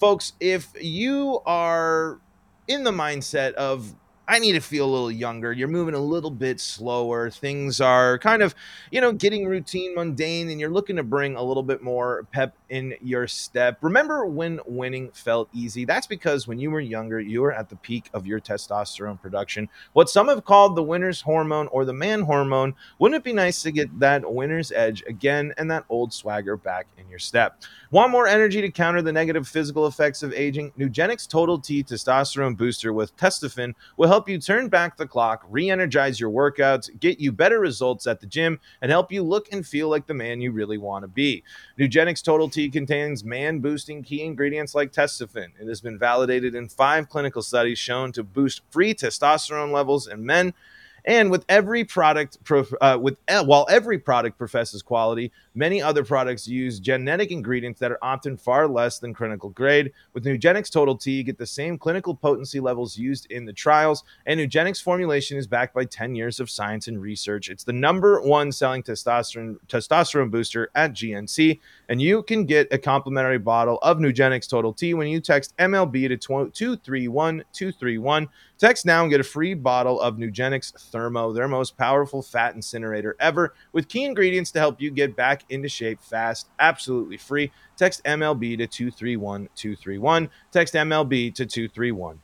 folks, 0.00 0.32
if 0.40 0.68
you 0.80 1.40
are 1.44 2.18
in 2.66 2.82
the 2.82 2.92
mindset 2.92 3.52
of 3.54 3.94
I 4.26 4.38
need 4.38 4.52
to 4.52 4.60
feel 4.60 4.86
a 4.86 4.90
little 4.90 5.10
younger. 5.10 5.52
You're 5.52 5.68
moving 5.68 5.94
a 5.94 5.98
little 5.98 6.30
bit 6.30 6.58
slower. 6.58 7.30
Things 7.30 7.80
are 7.80 8.18
kind 8.18 8.42
of, 8.42 8.54
you 8.90 9.00
know, 9.00 9.12
getting 9.12 9.46
routine, 9.46 9.94
mundane, 9.94 10.48
and 10.48 10.58
you're 10.58 10.70
looking 10.70 10.96
to 10.96 11.02
bring 11.02 11.36
a 11.36 11.42
little 11.42 11.62
bit 11.62 11.82
more 11.82 12.26
pep 12.32 12.54
in 12.70 12.94
your 13.02 13.26
step. 13.26 13.78
Remember 13.82 14.24
when 14.24 14.60
winning 14.66 15.10
felt 15.10 15.48
easy? 15.52 15.84
That's 15.84 16.06
because 16.06 16.48
when 16.48 16.58
you 16.58 16.70
were 16.70 16.80
younger, 16.80 17.20
you 17.20 17.42
were 17.42 17.52
at 17.52 17.68
the 17.68 17.76
peak 17.76 18.08
of 18.14 18.26
your 18.26 18.40
testosterone 18.40 19.20
production. 19.20 19.68
What 19.92 20.08
some 20.08 20.28
have 20.28 20.44
called 20.44 20.74
the 20.74 20.82
winner's 20.82 21.20
hormone 21.20 21.68
or 21.68 21.84
the 21.84 21.92
man 21.92 22.22
hormone. 22.22 22.74
Wouldn't 22.98 23.20
it 23.20 23.24
be 23.24 23.34
nice 23.34 23.62
to 23.62 23.72
get 23.72 23.98
that 24.00 24.32
winner's 24.32 24.72
edge 24.72 25.04
again 25.06 25.52
and 25.58 25.70
that 25.70 25.84
old 25.90 26.14
swagger 26.14 26.56
back 26.56 26.86
in 26.96 27.08
your 27.10 27.18
step? 27.18 27.62
Want 27.94 28.10
more 28.10 28.26
energy 28.26 28.60
to 28.60 28.72
counter 28.72 29.02
the 29.02 29.12
negative 29.12 29.46
physical 29.46 29.86
effects 29.86 30.24
of 30.24 30.32
aging? 30.32 30.72
Nugenix 30.76 31.28
Total 31.28 31.60
T 31.60 31.84
Testosterone 31.84 32.56
Booster 32.56 32.92
with 32.92 33.16
Testofen 33.16 33.72
will 33.96 34.08
help 34.08 34.28
you 34.28 34.36
turn 34.40 34.66
back 34.68 34.96
the 34.96 35.06
clock, 35.06 35.46
re 35.48 35.70
energize 35.70 36.18
your 36.18 36.32
workouts, 36.32 36.90
get 36.98 37.20
you 37.20 37.30
better 37.30 37.60
results 37.60 38.08
at 38.08 38.18
the 38.18 38.26
gym, 38.26 38.58
and 38.82 38.90
help 38.90 39.12
you 39.12 39.22
look 39.22 39.52
and 39.52 39.64
feel 39.64 39.88
like 39.88 40.08
the 40.08 40.12
man 40.12 40.40
you 40.40 40.50
really 40.50 40.76
want 40.76 41.04
to 41.04 41.06
be. 41.06 41.44
Nugenix 41.78 42.20
Total 42.20 42.48
T 42.48 42.68
contains 42.68 43.22
man 43.22 43.60
boosting 43.60 44.02
key 44.02 44.22
ingredients 44.24 44.74
like 44.74 44.90
Testofen. 44.90 45.52
It 45.60 45.68
has 45.68 45.80
been 45.80 45.96
validated 45.96 46.56
in 46.56 46.68
five 46.68 47.08
clinical 47.08 47.42
studies 47.42 47.78
shown 47.78 48.10
to 48.14 48.24
boost 48.24 48.62
free 48.70 48.92
testosterone 48.92 49.70
levels 49.70 50.08
in 50.08 50.26
men 50.26 50.52
and 51.04 51.30
with 51.30 51.44
every 51.48 51.84
product, 51.84 52.38
uh, 52.80 52.98
with 53.00 53.18
uh, 53.28 53.44
while 53.44 53.66
every 53.68 53.98
product 53.98 54.38
professes 54.38 54.82
quality, 54.82 55.30
many 55.54 55.82
other 55.82 56.02
products 56.02 56.48
use 56.48 56.80
genetic 56.80 57.30
ingredients 57.30 57.78
that 57.80 57.92
are 57.92 57.98
often 58.00 58.36
far 58.36 58.66
less 58.66 58.98
than 58.98 59.12
clinical 59.12 59.50
grade. 59.50 59.92
With 60.14 60.24
Nugenix 60.24 60.70
Total 60.70 60.96
T, 60.96 61.12
you 61.12 61.22
get 61.22 61.36
the 61.36 61.46
same 61.46 61.76
clinical 61.76 62.14
potency 62.14 62.58
levels 62.58 62.96
used 62.96 63.30
in 63.30 63.44
the 63.44 63.52
trials, 63.52 64.04
and 64.24 64.40
Nugenix 64.40 64.82
formulation 64.82 65.36
is 65.36 65.46
backed 65.46 65.74
by 65.74 65.84
10 65.84 66.14
years 66.14 66.40
of 66.40 66.48
science 66.48 66.88
and 66.88 67.00
research. 67.00 67.50
It's 67.50 67.64
the 67.64 67.72
number 67.72 68.22
one 68.22 68.50
selling 68.50 68.82
testosterone 68.82 69.58
testosterone 69.68 70.30
booster 70.30 70.70
at 70.74 70.94
GNC, 70.94 71.60
and 71.90 72.00
you 72.00 72.22
can 72.22 72.46
get 72.46 72.72
a 72.72 72.78
complimentary 72.78 73.38
bottle 73.38 73.78
of 73.82 73.98
Nugenix 73.98 74.48
Total 74.48 74.72
T 74.72 74.94
when 74.94 75.08
you 75.08 75.20
text 75.20 75.54
MLB 75.58 76.08
to 76.08 76.16
231 76.16 77.44
231. 77.52 78.28
Text 78.56 78.86
now 78.86 79.02
and 79.02 79.10
get 79.10 79.20
a 79.20 79.24
free 79.24 79.52
bottle 79.52 80.00
of 80.00 80.16
Nugenix 80.16 80.72
Thermo, 80.94 81.32
their 81.32 81.48
most 81.48 81.76
powerful 81.76 82.22
fat 82.22 82.54
incinerator 82.54 83.16
ever, 83.18 83.52
with 83.72 83.88
key 83.88 84.04
ingredients 84.04 84.52
to 84.52 84.60
help 84.60 84.80
you 84.80 84.92
get 84.92 85.16
back 85.16 85.42
into 85.48 85.68
shape 85.68 86.00
fast, 86.00 86.46
absolutely 86.60 87.16
free. 87.16 87.50
Text 87.76 88.04
MLB 88.04 88.56
to 88.58 88.68
231 88.68 89.48
231. 89.56 90.30
Text 90.52 90.74
MLB 90.74 91.34
to 91.34 91.46
231 91.46 92.20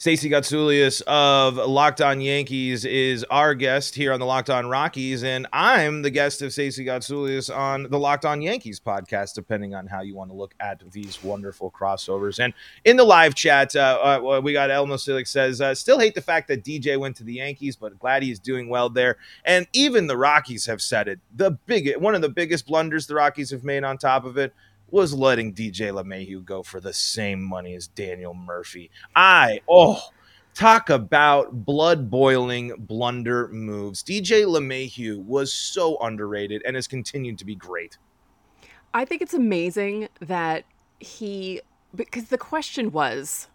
231. 0.00 0.10
Stacey 0.10 0.30
Gotsulias 0.30 1.02
of 1.02 1.56
Locked 1.56 2.00
On 2.00 2.22
Yankees 2.22 2.86
is 2.86 3.22
our 3.24 3.54
guest 3.54 3.94
here 3.94 4.14
on 4.14 4.20
the 4.20 4.24
Locked 4.24 4.48
On 4.48 4.66
Rockies, 4.66 5.22
and 5.22 5.46
I'm 5.52 6.00
the 6.00 6.10
guest 6.10 6.40
of 6.40 6.54
Stacey 6.54 6.86
Gotsulias 6.86 7.54
on 7.54 7.82
the 7.82 7.98
Locked 7.98 8.24
On 8.24 8.40
Yankees 8.40 8.80
podcast, 8.80 9.34
depending 9.34 9.74
on 9.74 9.86
how 9.86 10.00
you 10.00 10.14
want 10.14 10.30
to 10.30 10.36
look 10.36 10.54
at 10.58 10.82
these 10.90 11.22
wonderful 11.22 11.70
crossovers. 11.70 12.42
And 12.42 12.54
in 12.86 12.96
the 12.96 13.04
live 13.04 13.34
chat, 13.34 13.76
uh, 13.76 14.20
uh, 14.22 14.40
we 14.42 14.54
got 14.54 14.70
Elmo 14.70 14.96
Silic 14.96 15.28
says, 15.28 15.60
uh, 15.60 15.74
still 15.74 15.98
hate 15.98 16.14
the 16.14 16.22
fact 16.22 16.48
that 16.48 16.64
DJ 16.64 16.98
went 16.98 17.16
to 17.16 17.24
the 17.24 17.34
Yankees, 17.34 17.76
but 17.76 17.98
glad 17.98 18.22
he's 18.22 18.38
doing 18.38 18.70
well 18.70 18.88
there. 18.88 19.18
And 19.44 19.66
even 19.74 20.06
the 20.06 20.16
Rockies 20.16 20.64
have 20.64 20.80
said 20.80 21.08
it. 21.08 21.20
The 21.36 21.50
big, 21.50 21.94
one 21.98 22.14
of 22.14 22.22
the 22.22 22.30
biggest 22.30 22.66
blunders 22.66 23.06
the 23.06 23.16
Rockies 23.16 23.50
have 23.50 23.64
made 23.64 23.84
on 23.84 23.98
top 23.98 24.24
of 24.24 24.38
it 24.38 24.54
was 24.92 25.14
letting 25.14 25.54
DJ 25.54 25.92
LeMahieu 25.92 26.44
go 26.44 26.62
for 26.62 26.80
the 26.80 26.92
same 26.92 27.42
money 27.42 27.74
as 27.74 27.86
Daniel 27.86 28.34
Murphy. 28.34 28.90
I, 29.14 29.60
oh, 29.68 30.00
talk 30.54 30.90
about 30.90 31.64
blood 31.64 32.10
boiling 32.10 32.72
blunder 32.78 33.48
moves. 33.48 34.02
DJ 34.02 34.44
LeMahieu 34.44 35.24
was 35.24 35.52
so 35.52 35.98
underrated 35.98 36.62
and 36.66 36.76
has 36.76 36.86
continued 36.86 37.38
to 37.38 37.44
be 37.44 37.54
great. 37.54 37.98
I 38.92 39.04
think 39.04 39.22
it's 39.22 39.34
amazing 39.34 40.08
that 40.20 40.64
he, 40.98 41.60
because 41.94 42.24
the 42.24 42.38
question 42.38 42.90
was, 42.90 43.48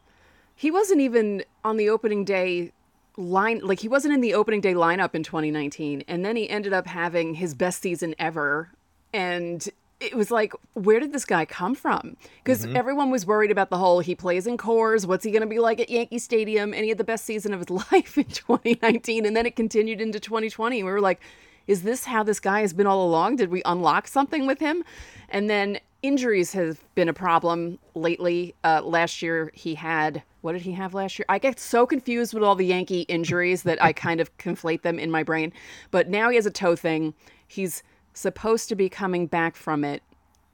he 0.55 0.71
wasn't 0.71 1.01
even 1.01 1.43
on 1.63 1.77
the 1.77 1.89
opening 1.89 2.23
day 2.23 2.71
line 3.17 3.59
like 3.63 3.79
he 3.79 3.87
wasn't 3.87 4.13
in 4.13 4.19
the 4.19 4.33
opening 4.33 4.59
day 4.59 4.73
lineup 4.73 5.15
in 5.15 5.23
2019 5.23 6.03
and 6.07 6.25
then 6.25 6.35
he 6.35 6.49
ended 6.49 6.73
up 6.73 6.85
having 6.85 7.35
his 7.35 7.53
best 7.53 7.81
season 7.81 8.13
ever 8.19 8.69
and 9.13 9.69
it 10.05 10.15
was 10.15 10.31
like, 10.31 10.53
where 10.73 10.99
did 10.99 11.11
this 11.13 11.25
guy 11.25 11.45
come 11.45 11.75
from? 11.75 12.17
Because 12.43 12.65
mm-hmm. 12.65 12.75
everyone 12.75 13.11
was 13.11 13.25
worried 13.25 13.51
about 13.51 13.69
the 13.69 13.77
whole 13.77 13.99
he 13.99 14.15
plays 14.15 14.47
in 14.47 14.57
Coors, 14.57 15.05
What's 15.05 15.23
he 15.23 15.31
going 15.31 15.41
to 15.41 15.47
be 15.47 15.59
like 15.59 15.79
at 15.79 15.89
Yankee 15.89 16.19
Stadium? 16.19 16.73
And 16.73 16.83
he 16.83 16.89
had 16.89 16.97
the 16.97 17.03
best 17.03 17.25
season 17.25 17.53
of 17.53 17.59
his 17.59 17.69
life 17.91 18.17
in 18.17 18.25
2019. 18.25 19.25
And 19.25 19.35
then 19.35 19.45
it 19.45 19.55
continued 19.55 20.01
into 20.01 20.19
2020. 20.19 20.83
We 20.83 20.89
were 20.89 21.01
like, 21.01 21.19
is 21.67 21.83
this 21.83 22.05
how 22.05 22.23
this 22.23 22.39
guy 22.39 22.61
has 22.61 22.73
been 22.73 22.87
all 22.87 23.05
along? 23.05 23.37
Did 23.37 23.49
we 23.49 23.61
unlock 23.65 24.07
something 24.07 24.45
with 24.45 24.59
him? 24.59 24.83
And 25.29 25.49
then 25.49 25.79
injuries 26.03 26.53
have 26.53 26.83
been 26.93 27.09
a 27.09 27.13
problem 27.13 27.79
lately. 27.95 28.53
Uh, 28.63 28.81
last 28.83 29.21
year, 29.21 29.51
he 29.53 29.75
had 29.75 30.23
what 30.41 30.51
did 30.51 30.61
he 30.61 30.73
have 30.73 30.93
last 30.93 31.17
year? 31.17 31.25
I 31.27 31.39
get 31.39 31.59
so 31.59 31.87
confused 31.87 32.35
with 32.35 32.43
all 32.43 32.53
the 32.53 32.67
Yankee 32.67 33.01
injuries 33.01 33.63
that 33.63 33.83
I 33.83 33.93
kind 33.93 34.21
of 34.21 34.37
conflate 34.37 34.83
them 34.83 34.99
in 34.99 35.09
my 35.09 35.23
brain. 35.23 35.51
But 35.89 36.07
now 36.07 36.29
he 36.29 36.35
has 36.35 36.45
a 36.45 36.51
toe 36.51 36.75
thing. 36.75 37.15
He's 37.47 37.81
supposed 38.15 38.67
to 38.69 38.75
be 38.75 38.89
coming 38.89 39.27
back 39.27 39.55
from 39.55 39.83
it 39.83 40.01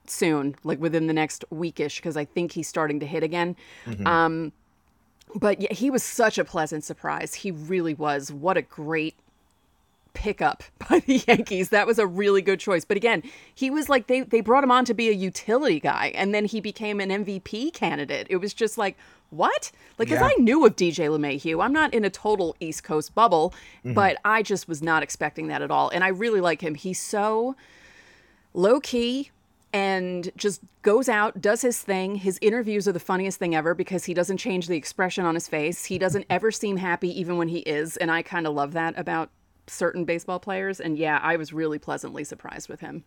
soon, 0.06 0.54
like 0.64 0.80
within 0.80 1.06
the 1.06 1.14
next 1.14 1.44
weekish, 1.50 1.96
because 1.96 2.16
I 2.16 2.26
think 2.26 2.52
he's 2.52 2.68
starting 2.68 3.00
to 3.00 3.06
hit 3.06 3.22
again. 3.22 3.56
Mm-hmm. 3.86 4.06
Um, 4.06 4.52
but 5.34 5.60
yeah, 5.60 5.72
he 5.72 5.90
was 5.90 6.02
such 6.02 6.36
a 6.36 6.44
pleasant 6.44 6.84
surprise. 6.84 7.34
He 7.34 7.50
really 7.50 7.94
was. 7.94 8.30
What 8.30 8.56
a 8.58 8.62
great 8.62 9.14
pickup 10.14 10.62
by 10.90 11.00
the 11.00 11.22
Yankees. 11.26 11.70
That 11.70 11.86
was 11.86 11.98
a 11.98 12.06
really 12.06 12.42
good 12.42 12.60
choice. 12.60 12.84
But 12.84 12.96
again, 12.96 13.22
he 13.54 13.70
was 13.70 13.88
like 13.88 14.06
they 14.06 14.20
they 14.22 14.40
brought 14.40 14.64
him 14.64 14.70
on 14.70 14.84
to 14.86 14.94
be 14.94 15.08
a 15.08 15.12
utility 15.12 15.80
guy 15.80 16.12
and 16.14 16.34
then 16.34 16.44
he 16.44 16.60
became 16.60 17.00
an 17.00 17.10
MVP 17.10 17.72
candidate. 17.72 18.26
It 18.30 18.36
was 18.36 18.54
just 18.54 18.78
like, 18.78 18.96
what? 19.30 19.72
Like 19.98 20.10
yeah. 20.10 20.24
I 20.24 20.34
knew 20.38 20.64
of 20.66 20.76
DJ 20.76 21.08
LeMahieu. 21.08 21.64
I'm 21.64 21.72
not 21.72 21.94
in 21.94 22.04
a 22.04 22.10
total 22.10 22.54
East 22.60 22.84
Coast 22.84 23.14
bubble, 23.14 23.54
mm-hmm. 23.78 23.94
but 23.94 24.18
I 24.24 24.42
just 24.42 24.68
was 24.68 24.82
not 24.82 25.02
expecting 25.02 25.48
that 25.48 25.62
at 25.62 25.70
all. 25.70 25.88
And 25.88 26.04
I 26.04 26.08
really 26.08 26.40
like 26.40 26.60
him. 26.60 26.74
He's 26.74 27.00
so 27.00 27.56
low 28.54 28.80
key 28.80 29.30
and 29.72 30.30
just 30.36 30.60
goes 30.82 31.08
out, 31.08 31.40
does 31.40 31.62
his 31.62 31.80
thing. 31.80 32.16
His 32.16 32.38
interviews 32.42 32.86
are 32.86 32.92
the 32.92 33.00
funniest 33.00 33.38
thing 33.38 33.54
ever 33.54 33.74
because 33.74 34.04
he 34.04 34.14
doesn't 34.14 34.36
change 34.36 34.66
the 34.66 34.76
expression 34.76 35.24
on 35.24 35.34
his 35.34 35.48
face. 35.48 35.86
He 35.86 35.98
doesn't 35.98 36.26
ever 36.30 36.50
seem 36.50 36.76
happy 36.76 37.18
even 37.18 37.38
when 37.38 37.48
he 37.48 37.60
is, 37.60 37.96
and 37.96 38.10
I 38.10 38.22
kind 38.22 38.46
of 38.46 38.54
love 38.54 38.72
that 38.72 38.98
about 38.98 39.30
certain 39.66 40.04
baseball 40.04 40.40
players. 40.40 40.80
And 40.80 40.96
yeah, 40.98 41.18
I 41.22 41.36
was 41.36 41.52
really 41.52 41.78
pleasantly 41.78 42.24
surprised 42.24 42.68
with 42.68 42.80
him. 42.80 43.04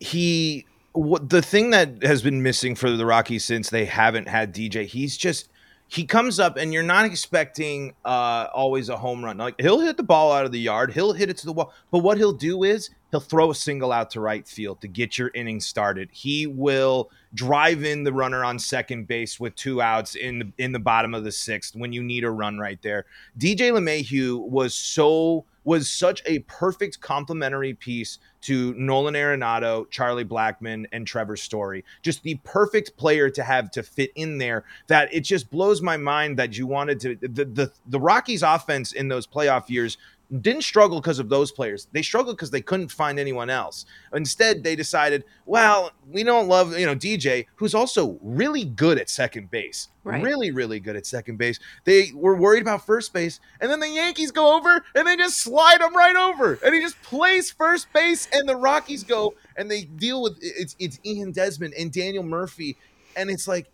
He, 0.00 0.66
what 0.92 1.30
the 1.30 1.42
thing 1.42 1.70
that 1.70 2.02
has 2.02 2.22
been 2.22 2.42
missing 2.42 2.74
for 2.74 2.90
the 2.90 3.06
Rockies 3.06 3.44
since 3.44 3.70
they 3.70 3.84
haven't 3.84 4.28
had 4.28 4.54
DJ, 4.54 4.86
he's 4.86 5.16
just 5.16 5.48
he 5.92 6.06
comes 6.06 6.40
up 6.40 6.56
and 6.56 6.72
you're 6.72 6.82
not 6.82 7.04
expecting 7.04 7.92
uh, 8.02 8.46
always 8.54 8.88
a 8.88 8.96
home 8.96 9.22
run. 9.22 9.36
Like 9.36 9.60
he'll 9.60 9.80
hit 9.80 9.98
the 9.98 10.02
ball 10.02 10.32
out 10.32 10.46
of 10.46 10.50
the 10.50 10.58
yard, 10.58 10.94
he'll 10.94 11.12
hit 11.12 11.28
it 11.28 11.36
to 11.38 11.46
the 11.46 11.52
wall, 11.52 11.74
but 11.90 11.98
what 11.98 12.16
he'll 12.16 12.32
do 12.32 12.62
is 12.62 12.88
he'll 13.10 13.20
throw 13.20 13.50
a 13.50 13.54
single 13.54 13.92
out 13.92 14.08
to 14.12 14.20
right 14.20 14.48
field 14.48 14.80
to 14.80 14.88
get 14.88 15.18
your 15.18 15.30
inning 15.34 15.60
started. 15.60 16.08
He 16.10 16.46
will 16.46 17.10
drive 17.34 17.84
in 17.84 18.04
the 18.04 18.12
runner 18.12 18.42
on 18.42 18.58
second 18.58 19.06
base 19.06 19.38
with 19.38 19.54
two 19.54 19.82
outs 19.82 20.14
in 20.14 20.38
the, 20.38 20.52
in 20.56 20.72
the 20.72 20.78
bottom 20.78 21.12
of 21.12 21.24
the 21.24 21.32
sixth 21.32 21.76
when 21.76 21.92
you 21.92 22.02
need 22.02 22.24
a 22.24 22.30
run 22.30 22.58
right 22.58 22.80
there. 22.80 23.04
DJ 23.38 23.70
LeMahieu 23.70 24.40
was 24.48 24.74
so 24.74 25.44
was 25.64 25.90
such 25.90 26.22
a 26.26 26.40
perfect 26.40 27.00
complementary 27.00 27.74
piece 27.74 28.18
to 28.42 28.74
Nolan 28.74 29.14
Arenado, 29.14 29.88
Charlie 29.90 30.24
Blackmon, 30.24 30.86
and 30.92 31.06
Trevor 31.06 31.36
Story. 31.36 31.84
Just 32.02 32.22
the 32.22 32.34
perfect 32.42 32.96
player 32.96 33.30
to 33.30 33.42
have 33.42 33.70
to 33.72 33.82
fit 33.82 34.10
in 34.14 34.38
there. 34.38 34.64
That 34.88 35.12
it 35.14 35.20
just 35.20 35.50
blows 35.50 35.80
my 35.80 35.96
mind 35.96 36.38
that 36.38 36.58
you 36.58 36.66
wanted 36.66 37.00
to 37.00 37.16
the 37.16 37.44
the, 37.44 37.72
the 37.86 38.00
Rockies 38.00 38.42
offense 38.42 38.92
in 38.92 39.08
those 39.08 39.26
playoff 39.26 39.68
years 39.68 39.96
didn't 40.40 40.62
struggle 40.62 41.00
because 41.00 41.18
of 41.18 41.28
those 41.28 41.52
players. 41.52 41.88
They 41.92 42.02
struggled 42.02 42.36
because 42.36 42.50
they 42.50 42.62
couldn't 42.62 42.88
find 42.88 43.18
anyone 43.18 43.50
else. 43.50 43.84
Instead, 44.14 44.64
they 44.64 44.74
decided, 44.74 45.24
well, 45.44 45.90
we 46.10 46.22
don't 46.22 46.48
love, 46.48 46.78
you 46.78 46.86
know, 46.86 46.94
DJ, 46.94 47.46
who's 47.56 47.74
also 47.74 48.18
really 48.22 48.64
good 48.64 48.98
at 48.98 49.10
second 49.10 49.50
base. 49.50 49.88
Right. 50.04 50.22
Really, 50.22 50.50
really 50.50 50.80
good 50.80 50.96
at 50.96 51.06
second 51.06 51.36
base. 51.36 51.60
They 51.84 52.10
were 52.14 52.34
worried 52.34 52.62
about 52.62 52.84
first 52.84 53.12
base, 53.12 53.40
and 53.60 53.70
then 53.70 53.78
the 53.78 53.88
Yankees 53.88 54.32
go 54.32 54.56
over 54.56 54.84
and 54.94 55.06
they 55.06 55.16
just 55.16 55.38
slide 55.38 55.80
him 55.80 55.94
right 55.94 56.16
over. 56.16 56.58
And 56.64 56.74
he 56.74 56.80
just 56.80 57.00
plays 57.02 57.50
first 57.50 57.92
base, 57.92 58.26
and 58.32 58.48
the 58.48 58.56
Rockies 58.56 59.04
go 59.04 59.34
and 59.56 59.70
they 59.70 59.84
deal 59.84 60.22
with 60.22 60.38
it's 60.40 60.74
it's 60.78 60.98
Ian 61.04 61.30
Desmond 61.32 61.74
and 61.78 61.92
Daniel 61.92 62.24
Murphy. 62.24 62.76
And 63.16 63.30
it's 63.30 63.46
like 63.46 63.70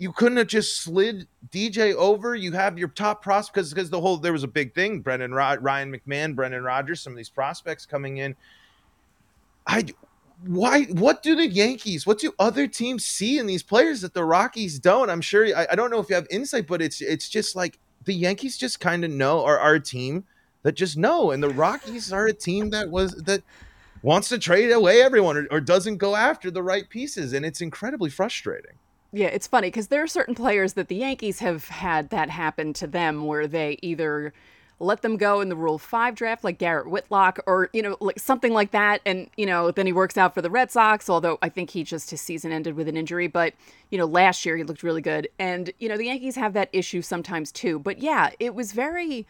you 0.00 0.12
couldn't 0.12 0.38
have 0.38 0.46
just 0.46 0.78
slid 0.78 1.28
DJ 1.50 1.94
over. 1.94 2.34
You 2.34 2.52
have 2.52 2.78
your 2.78 2.88
top 2.88 3.22
prospects 3.22 3.68
because 3.68 3.90
the 3.90 4.00
whole 4.00 4.16
there 4.16 4.32
was 4.32 4.44
a 4.44 4.48
big 4.48 4.74
thing. 4.74 5.00
Brendan 5.00 5.34
Ryan 5.34 5.60
McMahon, 5.94 6.34
Brendan 6.34 6.64
Rodgers, 6.64 7.02
some 7.02 7.12
of 7.12 7.18
these 7.18 7.28
prospects 7.28 7.84
coming 7.84 8.16
in. 8.16 8.34
I 9.66 9.84
why 10.46 10.84
what 10.84 11.22
do 11.22 11.36
the 11.36 11.46
Yankees, 11.46 12.06
what 12.06 12.18
do 12.18 12.32
other 12.38 12.66
teams 12.66 13.04
see 13.04 13.38
in 13.38 13.46
these 13.46 13.62
players 13.62 14.00
that 14.00 14.14
the 14.14 14.24
Rockies 14.24 14.78
don't? 14.78 15.10
I'm 15.10 15.20
sure 15.20 15.44
I, 15.54 15.66
I 15.72 15.74
don't 15.74 15.90
know 15.90 16.00
if 16.00 16.08
you 16.08 16.14
have 16.14 16.26
insight, 16.30 16.66
but 16.66 16.80
it's 16.80 17.02
it's 17.02 17.28
just 17.28 17.54
like 17.54 17.78
the 18.06 18.14
Yankees 18.14 18.56
just 18.56 18.80
kind 18.80 19.04
of 19.04 19.10
know 19.10 19.44
are 19.44 19.74
a 19.74 19.80
team 19.80 20.24
that 20.62 20.76
just 20.76 20.96
know, 20.96 21.30
and 21.30 21.42
the 21.42 21.50
Rockies 21.50 22.10
are 22.10 22.24
a 22.24 22.32
team 22.32 22.70
that 22.70 22.90
was 22.90 23.12
that 23.24 23.42
wants 24.00 24.30
to 24.30 24.38
trade 24.38 24.72
away 24.72 25.02
everyone 25.02 25.36
or, 25.36 25.46
or 25.50 25.60
doesn't 25.60 25.98
go 25.98 26.16
after 26.16 26.50
the 26.50 26.62
right 26.62 26.88
pieces, 26.88 27.34
and 27.34 27.44
it's 27.44 27.60
incredibly 27.60 28.08
frustrating. 28.08 28.79
Yeah, 29.12 29.26
it's 29.26 29.46
funny 29.46 29.68
because 29.68 29.88
there 29.88 30.02
are 30.02 30.08
certain 30.08 30.34
players 30.34 30.74
that 30.74 30.88
the 30.88 30.96
Yankees 30.96 31.40
have 31.40 31.68
had 31.68 32.10
that 32.10 32.30
happen 32.30 32.72
to 32.74 32.86
them 32.86 33.26
where 33.26 33.48
they 33.48 33.78
either 33.82 34.32
let 34.78 35.02
them 35.02 35.16
go 35.16 35.40
in 35.40 35.50
the 35.50 35.56
Rule 35.56 35.78
5 35.78 36.14
draft 36.14 36.42
like 36.42 36.58
Garrett 36.58 36.88
Whitlock 36.88 37.40
or, 37.46 37.68
you 37.72 37.82
know, 37.82 37.96
like 38.00 38.18
something 38.18 38.52
like 38.52 38.70
that. 38.70 39.00
And, 39.04 39.28
you 39.36 39.44
know, 39.46 39.70
then 39.70 39.84
he 39.84 39.92
works 39.92 40.16
out 40.16 40.32
for 40.32 40.40
the 40.40 40.48
Red 40.48 40.70
Sox, 40.70 41.10
although 41.10 41.38
I 41.42 41.50
think 41.50 41.70
he 41.70 41.84
just, 41.84 42.10
his 42.10 42.20
season 42.20 42.50
ended 42.50 42.74
with 42.76 42.88
an 42.88 42.96
injury. 42.96 43.26
But, 43.26 43.52
you 43.90 43.98
know, 43.98 44.06
last 44.06 44.46
year 44.46 44.56
he 44.56 44.64
looked 44.64 44.82
really 44.82 45.02
good. 45.02 45.28
And, 45.38 45.70
you 45.78 45.88
know, 45.88 45.98
the 45.98 46.06
Yankees 46.06 46.36
have 46.36 46.54
that 46.54 46.70
issue 46.72 47.02
sometimes 47.02 47.52
too. 47.52 47.78
But 47.78 47.98
yeah, 47.98 48.30
it 48.38 48.54
was 48.54 48.72
very 48.72 49.26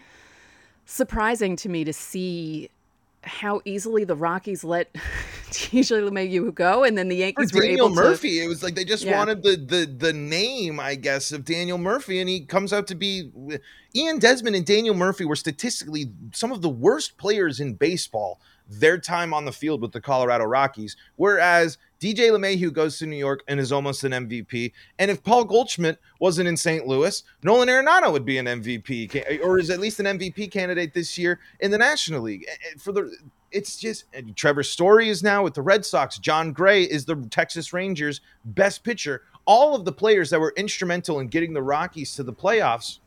surprising 0.85 1.57
to 1.57 1.69
me 1.69 1.85
to 1.85 1.93
see 1.93 2.71
how 3.23 3.61
easily 3.65 4.05
the 4.05 4.15
Rockies 4.17 4.65
let 4.65 4.93
DJ 5.51 6.09
LeMahieu 6.09 6.55
go, 6.55 6.85
and 6.85 6.97
then 6.97 7.09
the 7.09 7.17
Yankees 7.17 7.53
were 7.53 7.63
Daniel 7.63 7.87
able 7.87 7.95
Murphy. 7.97 8.39
to. 8.39 8.45
It 8.45 8.49
was 8.49 8.63
like 8.63 8.75
they 8.75 8.85
just 8.85 9.05
Yeah. 9.05 9.19
wanted 9.19 9.43
the 9.43 9.57
the 9.57 9.87
the 9.87 10.13
name, 10.13 10.79
I 10.81 10.95
guess, 10.95 11.33
of 11.33 11.45
Daniel 11.45 11.79
Murphy, 11.79 12.21
and 12.21 12.29
he 12.29 12.41
comes 12.41 12.73
out 12.73 12.87
to 12.89 12.95
be 12.95 13.31
Ian 13.95 14.19
Desmond 14.19 14.57
and 14.57 14.65
Daniel 14.65 14.95
Murphy 14.95 15.25
were 15.25 15.37
statistically 15.37 16.13
some 16.33 16.53
of 16.53 16.63
the 16.63 16.69
worst 16.69 17.17
players 17.19 17.61
in 17.61 17.75
baseball. 17.75 18.41
Their 18.69 18.99
time 18.99 19.35
on 19.35 19.45
the 19.45 19.53
field 19.53 19.83
with 19.83 19.91
the 19.93 20.01
Colorado 20.01 20.45
Rockies, 20.45 20.97
whereas 21.17 21.77
DJ 22.01 22.31
LeMahieu 22.31 22.73
goes 22.73 22.99
to 22.99 23.07
New 23.07 23.17
York 23.17 23.43
and 23.47 23.61
is 23.61 23.73
almost 23.73 24.05
an 24.05 24.13
MVP. 24.13 24.73
And 24.99 25.11
if 25.11 25.23
Paul 25.23 25.45
Goldschmidt 25.45 25.99
wasn't 26.19 26.49
in 26.49 26.57
St. 26.57 26.87
Louis, 26.87 27.23
Nolan 27.43 27.69
Arenado 27.69 28.11
would 28.11 28.25
be 28.25 28.39
an 28.39 28.47
MVP, 28.47 29.43
or 29.45 29.59
is 29.59 29.69
at 29.69 29.81
least 29.81 30.01
an 30.01 30.07
MVP 30.19 30.51
candidate 30.51 30.95
this 30.95 31.19
year 31.19 31.39
in 31.61 31.71
the 31.71 31.79
National 31.79 32.23
League. 32.23 32.47
For 32.79 32.93
the 32.93 33.15
it's 33.53 33.77
just 33.77 34.05
Trevor 34.37 34.63
Story 34.63 35.09
is 35.09 35.23
now 35.23 35.43
with 35.43 35.55
the 35.55 35.63
Red 35.63 35.85
Sox. 35.85 36.19
Jon 36.19 36.53
Gray 36.53 36.85
is 36.85 37.05
the 37.05 37.17
Texas 37.31 37.73
Rangers' 37.73 38.21
best 38.45 38.83
pitcher. 38.85 39.23
All 39.45 39.75
of 39.75 39.85
the 39.85 39.93
players 39.93 40.31
that 40.31 40.41
were 40.41 40.55
instrumental 40.57 41.19
in 41.19 41.27
getting 41.29 41.53
the 41.53 41.63
Rockies 41.63 42.15
to 42.15 42.23
the 42.23 42.33
playoffs, 42.33 43.01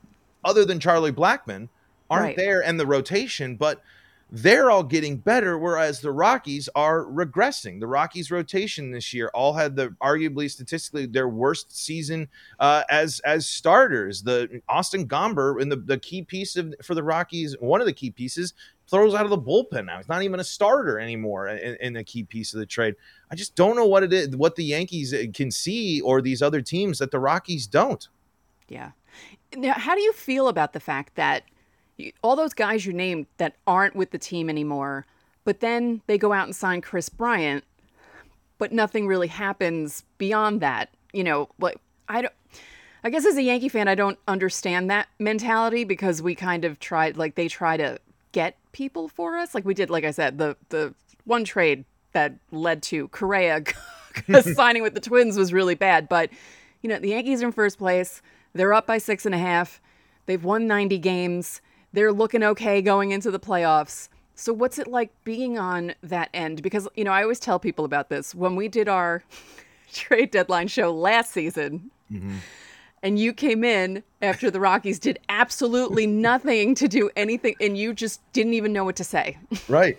other 0.44 0.66
than 0.66 0.80
Charlie 0.80 1.14
Blackmon, 1.14 1.70
aren't 2.10 2.26
Right. 2.26 2.36
there 2.36 2.62
and 2.64 2.80
the 2.80 2.86
rotation, 2.86 3.56
but 3.56 3.82
they're 4.36 4.72
all 4.72 4.82
getting 4.82 5.18
better, 5.18 5.60
whereas 5.60 6.00
the 6.00 6.12
Rockies 6.12 6.68
are 6.74 7.06
regressing. 7.06 7.80
The 7.80 7.86
Rockies 7.86 8.32
rotation 8.32 8.90
this 8.90 9.14
year 9.14 9.30
all 9.32 9.54
had 9.54 9.76
the 9.76 9.90
arguably 10.02 10.50
statistically 10.50 11.06
their 11.06 11.30
worst 11.30 11.78
season 11.78 12.28
uh, 12.60 12.82
as 12.90 13.20
as 13.20 13.46
starters. 13.46 14.24
The 14.24 14.60
Austin 14.68 15.08
Gomber 15.08 15.62
in 15.62 15.70
the, 15.70 15.76
the 15.76 16.00
key 16.00 16.24
piece 16.24 16.56
of 16.56 16.74
for 16.82 16.96
the 16.96 17.04
Rockies, 17.04 17.56
one 17.60 17.80
of 17.80 17.86
the 17.86 17.94
key 17.94 18.10
pieces, 18.10 18.56
throws 18.88 19.14
out 19.14 19.24
of 19.24 19.30
the 19.30 19.38
bullpen 19.38 19.86
now. 19.86 19.98
He's 19.98 20.10
not 20.10 20.24
even 20.24 20.40
a 20.40 20.44
starter 20.44 21.00
anymore 21.00 21.50
in, 21.50 21.76
in 21.76 21.94
the 21.94 22.04
key 22.04 22.24
piece 22.24 22.56
of 22.56 22.60
the 22.60 22.66
trade. 22.66 22.96
I 23.30 23.36
just 23.36 23.56
don't 23.56 23.76
know 23.76 23.86
what 23.86 24.02
it 24.02 24.12
is, 24.12 24.36
what 24.36 24.56
the 24.56 24.66
Yankees 24.66 25.14
uh, 25.14 25.26
can 25.32 25.52
see 25.52 26.02
or 26.02 26.24
these 26.24 26.42
other 26.42 26.62
teams 26.64 26.98
that 26.98 27.12
the 27.12 27.20
Rockies 27.20 27.68
don't. 27.68 28.08
Yeah. 28.68 28.94
Now, 29.56 29.74
how 29.74 29.94
do 29.94 30.02
you 30.02 30.14
feel 30.14 30.48
about 30.48 30.74
the 30.74 30.80
fact 30.80 31.14
that 31.18 31.44
all 32.22 32.36
those 32.36 32.54
guys 32.54 32.86
you 32.86 32.94
named 32.94 33.28
that 33.38 33.56
aren't 33.68 33.96
with 33.96 34.12
the 34.12 34.18
team 34.18 34.50
anymore, 34.50 35.06
but 35.44 35.60
then 35.60 36.02
they 36.08 36.18
go 36.18 36.34
out 36.34 36.46
and 36.46 36.56
sign 36.56 36.82
Kris 36.82 37.10
Bryant, 37.10 37.64
but 38.58 38.72
nothing 38.72 39.08
really 39.08 39.28
happens 39.28 40.04
beyond 40.18 40.62
that? 40.62 40.90
You 41.12 41.24
know, 41.24 41.50
like 41.60 41.78
I 42.08 42.22
don't. 42.22 42.34
I 43.06 43.10
guess 43.10 43.26
as 43.26 43.36
a 43.36 43.44
Yankee 43.44 43.68
fan, 43.68 43.90
I 43.90 43.96
don't 43.96 44.18
understand 44.30 44.90
that 44.90 45.10
mentality 45.20 45.84
because 45.84 46.22
we 46.22 46.36
kind 46.36 46.64
of 46.64 46.80
tried, 46.80 47.18
like 47.18 47.36
they 47.36 47.50
try 47.50 47.76
to 47.76 48.00
get 48.32 48.56
people 48.72 49.10
for 49.10 49.38
us, 49.38 49.54
like 49.54 49.66
we 49.66 49.74
did. 49.74 49.90
Like 49.90 50.06
I 50.06 50.12
said, 50.12 50.38
the 50.38 50.56
the 50.70 50.94
one 51.26 51.44
trade 51.44 51.86
that 52.14 52.36
led 52.52 52.82
to 52.84 53.08
Correa 53.10 53.64
signing 54.56 54.84
with 54.84 54.94
the 54.94 55.02
Twins 55.02 55.38
was 55.38 55.54
really 55.54 55.76
bad, 55.76 56.08
but 56.08 56.30
you 56.82 56.90
know 56.90 57.00
the 57.00 57.10
Yankees 57.10 57.44
are 57.44 57.48
in 57.48 57.52
first 57.52 57.78
place. 57.78 58.22
They're 58.54 58.74
up 58.74 58.88
by 58.88 58.98
six 59.00 59.26
and 59.26 59.34
a 59.34 59.40
half. 59.40 59.82
They've 60.26 60.44
won 60.44 60.68
90 60.68 61.00
games. 61.00 61.62
They're 61.94 62.12
looking 62.12 62.44
okay 62.44 62.82
going 62.82 63.12
into 63.12 63.32
the 63.32 63.40
playoffs. 63.40 64.10
So 64.36 64.52
what's 64.52 64.80
it 64.80 64.88
like 64.88 65.12
being 65.24 65.60
on 65.60 65.94
that 66.02 66.30
end? 66.34 66.62
Because 66.62 66.88
you 66.96 67.04
know 67.04 67.12
I 67.12 67.22
always 67.22 67.40
tell 67.40 67.60
people 67.60 67.86
about 67.86 68.10
this 68.10 68.34
when 68.34 68.56
we 68.56 68.68
did 68.68 68.88
our 68.88 69.24
trade 69.94 70.32
deadline 70.32 70.68
show 70.68 70.92
last 70.92 71.32
season 71.32 71.92
mm-hmm. 72.12 72.38
and 73.04 73.20
you 73.20 73.32
came 73.32 73.64
in 73.64 74.04
after 74.22 74.50
the 74.50 74.60
Rockies 74.60 75.00
did 75.00 75.20
absolutely 75.30 76.08
nothing 76.30 76.76
to 76.76 76.88
do 76.88 77.10
anything, 77.16 77.56
and 77.62 77.78
you 77.78 77.94
just 77.94 78.22
didn't 78.34 78.54
even 78.54 78.74
know 78.74 78.84
what 78.84 78.96
to 78.98 79.04
say. 79.04 79.38
Right. 79.68 79.98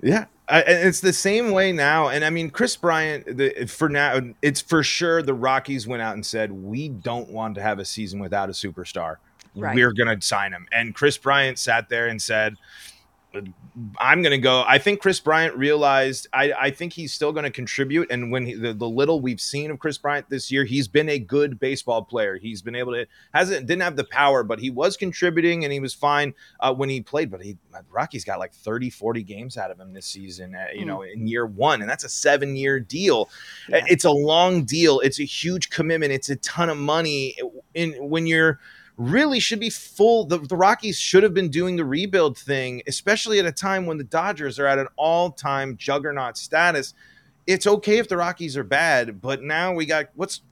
Yeah. 0.00 0.26
I, 0.48 0.62
it's 0.62 1.00
the 1.00 1.12
same 1.12 1.52
way 1.52 1.70
now. 1.70 2.08
And 2.08 2.24
I 2.24 2.30
mean, 2.30 2.50
Kris 2.50 2.76
Bryant, 2.76 3.36
the, 3.36 3.66
for 3.66 3.88
now, 3.88 4.20
it's 4.42 4.60
for 4.60 4.82
sure 4.82 5.22
the 5.22 5.32
Rockies 5.32 5.86
went 5.86 6.02
out 6.02 6.14
and 6.14 6.26
said, 6.26 6.50
we 6.50 6.88
don't 6.88 7.28
want 7.30 7.54
to 7.54 7.62
have 7.62 7.78
a 7.78 7.84
season 7.84 8.18
without 8.18 8.48
a 8.48 8.52
superstar. 8.52 9.16
Right. 9.54 9.74
We're 9.76 9.92
going 9.92 10.18
to 10.18 10.26
sign 10.26 10.52
him. 10.52 10.66
And 10.72 10.94
Kris 10.94 11.18
Bryant 11.18 11.58
sat 11.58 11.88
there 11.88 12.06
and 12.08 12.20
said, 12.20 12.56
I'm 13.98 14.20
going 14.20 14.32
to 14.32 14.38
go. 14.38 14.62
I 14.66 14.76
think 14.76 15.00
Kris 15.00 15.18
Bryant 15.18 15.56
realized, 15.56 16.26
I, 16.34 16.52
I 16.52 16.70
think 16.70 16.92
he's 16.92 17.14
still 17.14 17.32
going 17.32 17.44
to 17.44 17.50
contribute. 17.50 18.10
And 18.10 18.30
when 18.30 18.44
he, 18.44 18.52
the, 18.54 18.74
the 18.74 18.86
little 18.88 19.20
we've 19.20 19.40
seen 19.40 19.70
of 19.70 19.78
Kris 19.78 19.96
Bryant 19.96 20.28
this 20.28 20.50
year, 20.52 20.64
he's 20.64 20.86
been 20.86 21.08
a 21.08 21.18
good 21.18 21.58
baseball 21.58 22.02
player. 22.04 22.36
He's 22.36 22.60
been 22.60 22.74
able 22.74 22.92
to, 22.92 23.06
hasn't, 23.32 23.66
didn't 23.66 23.80
have 23.80 23.96
the 23.96 24.04
power, 24.04 24.42
but 24.42 24.58
he 24.58 24.68
was 24.68 24.98
contributing 24.98 25.64
and 25.64 25.72
he 25.72 25.80
was 25.80 25.94
fine 25.94 26.34
uh, 26.60 26.74
when 26.74 26.90
he 26.90 27.00
played. 27.00 27.30
But 27.30 27.42
he, 27.42 27.56
Rockies 27.90 28.24
got 28.26 28.38
like 28.38 28.52
30, 28.52 28.90
40 28.90 29.22
games 29.22 29.56
out 29.56 29.70
of 29.70 29.80
him 29.80 29.94
this 29.94 30.06
season, 30.06 30.54
uh, 30.54 30.66
you 30.74 30.82
Mm. 30.82 30.86
know, 30.88 31.02
in 31.02 31.26
year 31.26 31.46
one. 31.46 31.80
And 31.80 31.88
that's 31.88 32.04
a 32.04 32.10
seven 32.10 32.54
year 32.54 32.78
deal. 32.80 33.30
Yeah. 33.70 33.82
It's 33.88 34.04
a 34.04 34.10
long 34.12 34.64
deal. 34.64 35.00
It's 35.00 35.20
a 35.20 35.24
huge 35.24 35.70
commitment. 35.70 36.12
It's 36.12 36.28
a 36.28 36.36
ton 36.36 36.68
of 36.68 36.76
money. 36.76 37.38
In 37.72 37.92
when 38.10 38.26
you're, 38.26 38.60
really 39.02 39.40
should 39.40 39.60
be 39.60 39.70
full. 39.70 40.24
The, 40.24 40.38
the 40.38 40.56
Rockies 40.56 40.98
should 40.98 41.22
have 41.22 41.34
been 41.34 41.48
doing 41.48 41.76
the 41.76 41.84
rebuild 41.84 42.38
thing, 42.38 42.82
especially 42.86 43.38
at 43.38 43.46
a 43.46 43.52
time 43.52 43.86
when 43.86 43.98
the 43.98 44.04
Dodgers 44.04 44.58
are 44.58 44.66
at 44.66 44.78
an 44.78 44.88
all 44.96 45.30
time 45.30 45.76
juggernaut 45.76 46.36
status. 46.36 46.94
It's 47.46 47.66
okay 47.66 47.98
if 47.98 48.08
the 48.08 48.16
Rockies 48.16 48.56
are 48.56 48.64
bad, 48.64 49.20
but 49.20 49.42
now 49.42 49.72
we 49.72 49.86
got 49.86 50.06
what's 50.14 50.42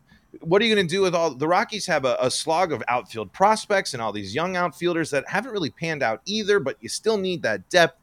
what 0.40 0.62
are 0.62 0.64
you 0.64 0.74
going 0.74 0.86
to 0.86 0.90
do 0.90 1.02
with 1.02 1.14
all 1.14 1.34
the 1.34 1.48
Rockies 1.48 1.86
have 1.86 2.04
a, 2.04 2.16
a 2.20 2.30
slog 2.30 2.72
of 2.72 2.82
outfield 2.88 3.32
prospects 3.32 3.94
and 3.94 4.02
all 4.02 4.12
these 4.12 4.34
young 4.34 4.56
outfielders 4.56 5.10
that 5.10 5.28
haven't 5.28 5.52
really 5.52 5.70
panned 5.70 6.02
out 6.02 6.20
either, 6.24 6.60
but 6.60 6.76
you 6.80 6.88
still 6.88 7.16
need 7.16 7.42
that 7.42 7.68
depth. 7.68 8.00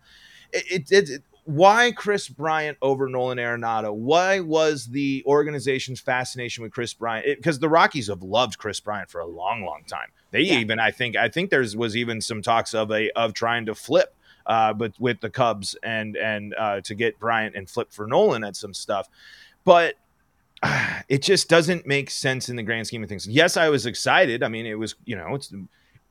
It, 0.51 0.91
it, 0.91 1.09
it 1.09 1.23
why 1.47 1.93
Kris 1.93 2.27
Bryant 2.27 2.77
over 2.81 3.07
Nolan 3.07 3.37
Arenado? 3.37 3.93
Why 3.93 4.41
was 4.41 4.87
the 4.87 5.23
organization's 5.25 6.01
fascination 6.01 6.61
with 6.61 6.73
Kris 6.73 6.93
Bryant? 6.93 7.25
Because 7.37 7.59
the 7.59 7.69
Rockies 7.69 8.07
have 8.07 8.21
loved 8.21 8.57
Kris 8.57 8.81
Bryant 8.81 9.09
for 9.09 9.21
a 9.21 9.25
long, 9.25 9.63
long 9.63 9.83
time. 9.87 10.09
They 10.31 10.41
Yeah. 10.41 10.59
even, 10.59 10.77
I 10.77 10.91
think, 10.91 11.15
I 11.15 11.29
think 11.29 11.49
there's 11.49 11.73
was 11.73 11.95
even 11.95 12.19
some 12.19 12.41
talks 12.41 12.73
of 12.73 12.91
a 12.91 13.09
of 13.11 13.33
trying 13.33 13.65
to 13.67 13.75
flip, 13.75 14.13
uh, 14.45 14.73
but 14.73 14.91
with 14.99 15.21
the 15.21 15.29
Cubs 15.29 15.77
and 15.81 16.17
and 16.17 16.53
uh, 16.57 16.81
to 16.81 16.93
get 16.93 17.17
Bryant 17.17 17.55
and 17.55 17.69
flip 17.69 17.93
for 17.93 18.05
Nolan 18.05 18.43
at 18.43 18.57
some 18.57 18.73
stuff, 18.73 19.07
but 19.63 19.95
uh, 20.61 20.99
it 21.07 21.21
just 21.21 21.47
doesn't 21.47 21.87
make 21.87 22.09
sense 22.09 22.49
in 22.49 22.57
the 22.57 22.63
grand 22.63 22.87
scheme 22.87 23.03
of 23.03 23.07
things. 23.07 23.25
Yes, 23.25 23.55
I 23.55 23.69
was 23.69 23.85
excited. 23.85 24.43
I 24.43 24.49
mean, 24.49 24.65
it 24.65 24.77
was 24.77 24.95
you 25.05 25.15
know 25.15 25.33
it's 25.35 25.53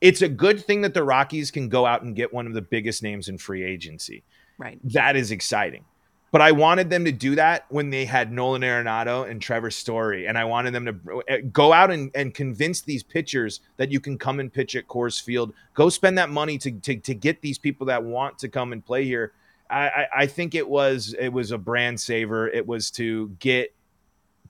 it's 0.01 0.23
a 0.23 0.29
good 0.29 0.65
thing 0.65 0.81
that 0.81 0.95
the 0.95 1.03
Rockies 1.03 1.51
can 1.51 1.69
go 1.69 1.85
out 1.85 2.01
and 2.01 2.15
get 2.15 2.33
one 2.33 2.47
of 2.47 2.53
the 2.53 2.61
biggest 2.63 3.03
names 3.03 3.29
in 3.29 3.37
free 3.37 3.63
agency 3.63 4.23
Right. 4.57 4.79
that 4.83 5.15
is 5.15 5.31
exciting. 5.31 5.85
But 6.31 6.41
I 6.41 6.51
wanted 6.51 6.89
them 6.89 7.05
to 7.05 7.11
do 7.11 7.35
that 7.35 7.65
when 7.69 7.89
they 7.89 8.03
had 8.03 8.33
Nolan 8.33 8.61
Arenado 8.61 9.29
and 9.29 9.41
Trevor 9.41 9.71
Story. 9.71 10.27
And 10.27 10.37
I 10.37 10.43
wanted 10.43 10.73
them 10.73 10.85
to 10.85 11.21
uh, 11.29 11.37
go 11.53 11.71
out 11.71 11.89
and, 11.89 12.11
and 12.13 12.33
convince 12.33 12.81
these 12.81 13.01
pitchers 13.01 13.61
that 13.77 13.91
you 13.91 14.01
can 14.01 14.17
come 14.17 14.41
and 14.41 14.51
pitch 14.51 14.75
at 14.75 14.87
Coors 14.87 15.21
Field. 15.21 15.53
Go 15.73 15.87
spend 15.87 16.17
that 16.17 16.29
money 16.29 16.57
to, 16.57 16.71
to, 16.71 16.97
to 16.97 17.15
get 17.15 17.41
these 17.41 17.57
people 17.57 17.87
that 17.87 18.03
want 18.03 18.37
to 18.39 18.49
come 18.49 18.73
and 18.73 18.85
play 18.85 19.05
here. 19.05 19.31
I, 19.69 19.87
I, 19.87 20.07
I 20.17 20.27
think 20.27 20.53
it 20.53 20.67
was 20.67 21.15
it 21.17 21.29
was 21.29 21.51
a 21.51 21.57
brand 21.57 21.99
saver. 21.99 22.47
It 22.47 22.67
was 22.67 22.91
to 22.91 23.29
get 23.39 23.73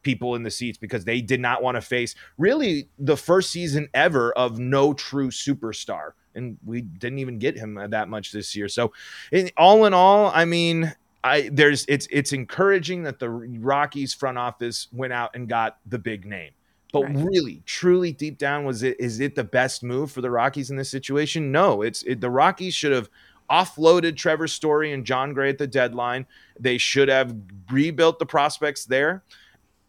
people 0.01 0.35
in 0.35 0.43
the 0.43 0.51
seats 0.51 0.77
because 0.77 1.05
they 1.05 1.21
did 1.21 1.39
not 1.39 1.61
want 1.61 1.75
to 1.75 1.81
face 1.81 2.15
really 2.37 2.87
the 2.99 3.17
first 3.17 3.51
season 3.51 3.87
ever 3.93 4.31
of 4.33 4.59
no 4.59 4.93
true 4.93 5.29
superstar. 5.29 6.11
And 6.37 6.57
we 6.65 6.81
didn't 6.81 7.19
even 7.19 7.39
get 7.39 7.57
him 7.57 7.77
uh, 7.77 7.87
that 7.87 8.07
much 8.07 8.31
this 8.31 8.55
year. 8.55 8.69
So 8.69 8.93
in, 9.31 9.49
all 9.57 9.85
in 9.85 9.93
all, 9.93 10.31
I 10.33 10.45
mean, 10.45 10.93
I 11.23 11.49
there's 11.51 11.85
it's 11.87 12.07
it's 12.11 12.31
encouraging 12.31 13.03
that 13.03 13.19
the 13.19 13.29
Rockies 13.29 14.13
front 14.13 14.37
office 14.37 14.87
went 14.93 15.13
out 15.13 15.31
and 15.35 15.49
got 15.49 15.77
the 15.85 15.99
big 15.99 16.25
name. 16.25 16.51
But 16.93 17.03
Right. 17.03 17.15
really, 17.17 17.63
truly 17.65 18.13
deep 18.13 18.37
down, 18.37 18.63
was 18.63 18.81
it 18.83 18.99
is 18.99 19.19
it 19.19 19.35
the 19.35 19.43
best 19.43 19.83
move 19.83 20.11
for 20.11 20.21
the 20.21 20.31
Rockies 20.31 20.69
in 20.69 20.77
this 20.77 20.89
situation? 20.89 21.51
No, 21.51 21.81
it's 21.81 22.03
it, 22.03 22.21
the 22.21 22.29
Rockies 22.29 22.73
should 22.73 22.93
have 22.93 23.09
offloaded 23.49 24.15
Trevor 24.15 24.47
Story 24.47 24.91
and 24.93 25.05
Jon 25.05 25.33
Gray 25.33 25.49
at 25.49 25.57
the 25.57 25.67
deadline. 25.67 26.25
They 26.59 26.77
should 26.77 27.09
have 27.09 27.35
rebuilt 27.69 28.19
the 28.19 28.25
prospects 28.25 28.85
there. 28.85 29.23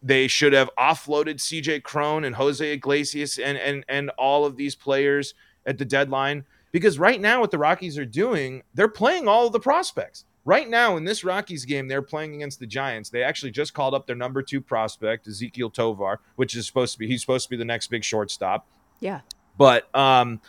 They 0.01 0.27
should 0.27 0.53
have 0.53 0.69
offloaded 0.77 1.35
CJ 1.35 1.83
Cron 1.83 2.23
and 2.23 2.35
Jose 2.35 2.69
Iglesias 2.69 3.37
and 3.37 3.57
and 3.57 3.85
and 3.87 4.09
all 4.11 4.45
of 4.45 4.55
these 4.57 4.75
players 4.75 5.33
at 5.65 5.77
the 5.77 5.85
deadline 5.85 6.45
because 6.71 6.99
right 6.99 7.19
now 7.19 7.39
what 7.39 7.51
the 7.51 7.57
Rockies 7.57 7.97
are 7.97 8.05
doing, 8.05 8.63
they're 8.73 8.87
playing 8.87 9.27
all 9.27 9.49
the 9.49 9.59
prospects. 9.59 10.25
Right 10.45 10.69
now 10.69 10.97
in 10.97 11.03
this 11.03 11.23
Rockies 11.23 11.65
game, 11.65 11.87
they're 11.87 12.01
playing 12.01 12.35
against 12.35 12.59
the 12.59 12.65
Giants. 12.65 13.09
They 13.09 13.23
actually 13.23 13.51
just 13.51 13.73
called 13.73 13.93
up 13.93 14.07
their 14.07 14.15
number 14.15 14.41
two 14.41 14.61
prospect, 14.61 15.27
Ezequiel 15.27 15.71
Tovar, 15.73 16.21
which 16.37 16.55
is 16.55 16.65
supposed 16.65 16.93
to 16.93 16.99
be 16.99 17.07
he's 17.07 17.21
supposed 17.21 17.45
to 17.45 17.49
be 17.49 17.57
the 17.57 17.65
next 17.65 17.87
big 17.87 18.03
shortstop. 18.03 18.65
Yeah. 18.99 19.21
But 19.57 19.93
um, 19.95 20.39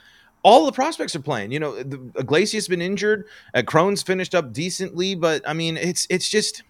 all 0.42 0.64
the 0.66 0.72
prospects 0.72 1.14
are 1.16 1.20
playing. 1.20 1.52
You 1.52 1.60
know, 1.60 1.82
the, 1.82 2.00
Iglesias 2.16 2.68
been 2.68 2.80
injured. 2.80 3.26
Uh, 3.52 3.62
Cron's 3.66 4.02
finished 4.02 4.34
up 4.34 4.52
decently, 4.52 5.14
but 5.14 5.46
I 5.46 5.52
mean, 5.52 5.76
it's 5.76 6.06
it's 6.08 6.28
just 6.28 6.62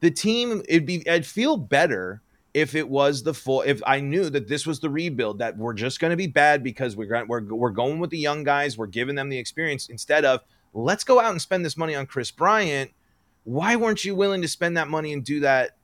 the 0.00 0.10
team. 0.10 0.62
It'd 0.68 0.86
be 0.86 1.08
I'd 1.08 1.26
feel 1.26 1.56
better 1.56 2.20
if 2.58 2.74
it 2.74 2.88
was 2.88 3.22
the 3.22 3.32
full. 3.32 3.62
If 3.62 3.80
I 3.86 4.00
knew 4.00 4.28
that 4.30 4.48
this 4.48 4.66
was 4.66 4.80
the 4.80 4.90
rebuild 4.90 5.38
that 5.38 5.56
we're 5.56 5.74
just 5.74 6.00
going 6.00 6.10
to 6.10 6.16
be 6.16 6.26
bad 6.26 6.62
because 6.62 6.96
we're 6.96 7.24
we're 7.26 7.42
we're 7.42 7.70
going 7.70 8.00
with 8.00 8.10
the 8.10 8.18
young 8.18 8.42
guys. 8.44 8.76
We're 8.76 8.86
giving 8.86 9.14
them 9.14 9.28
the 9.28 9.38
experience 9.38 9.88
instead 9.88 10.24
of 10.24 10.40
let's 10.74 11.04
go 11.04 11.20
out 11.20 11.30
and 11.30 11.40
spend 11.40 11.64
this 11.64 11.76
money 11.76 11.94
on 11.94 12.06
Kris 12.06 12.30
Bryant. 12.30 12.90
Why 13.44 13.76
weren't 13.76 14.04
you 14.04 14.14
willing 14.14 14.42
to 14.42 14.48
spend 14.48 14.76
that 14.76 14.88
money 14.88 15.12
and 15.12 15.24
do 15.24 15.40
that 15.40 15.76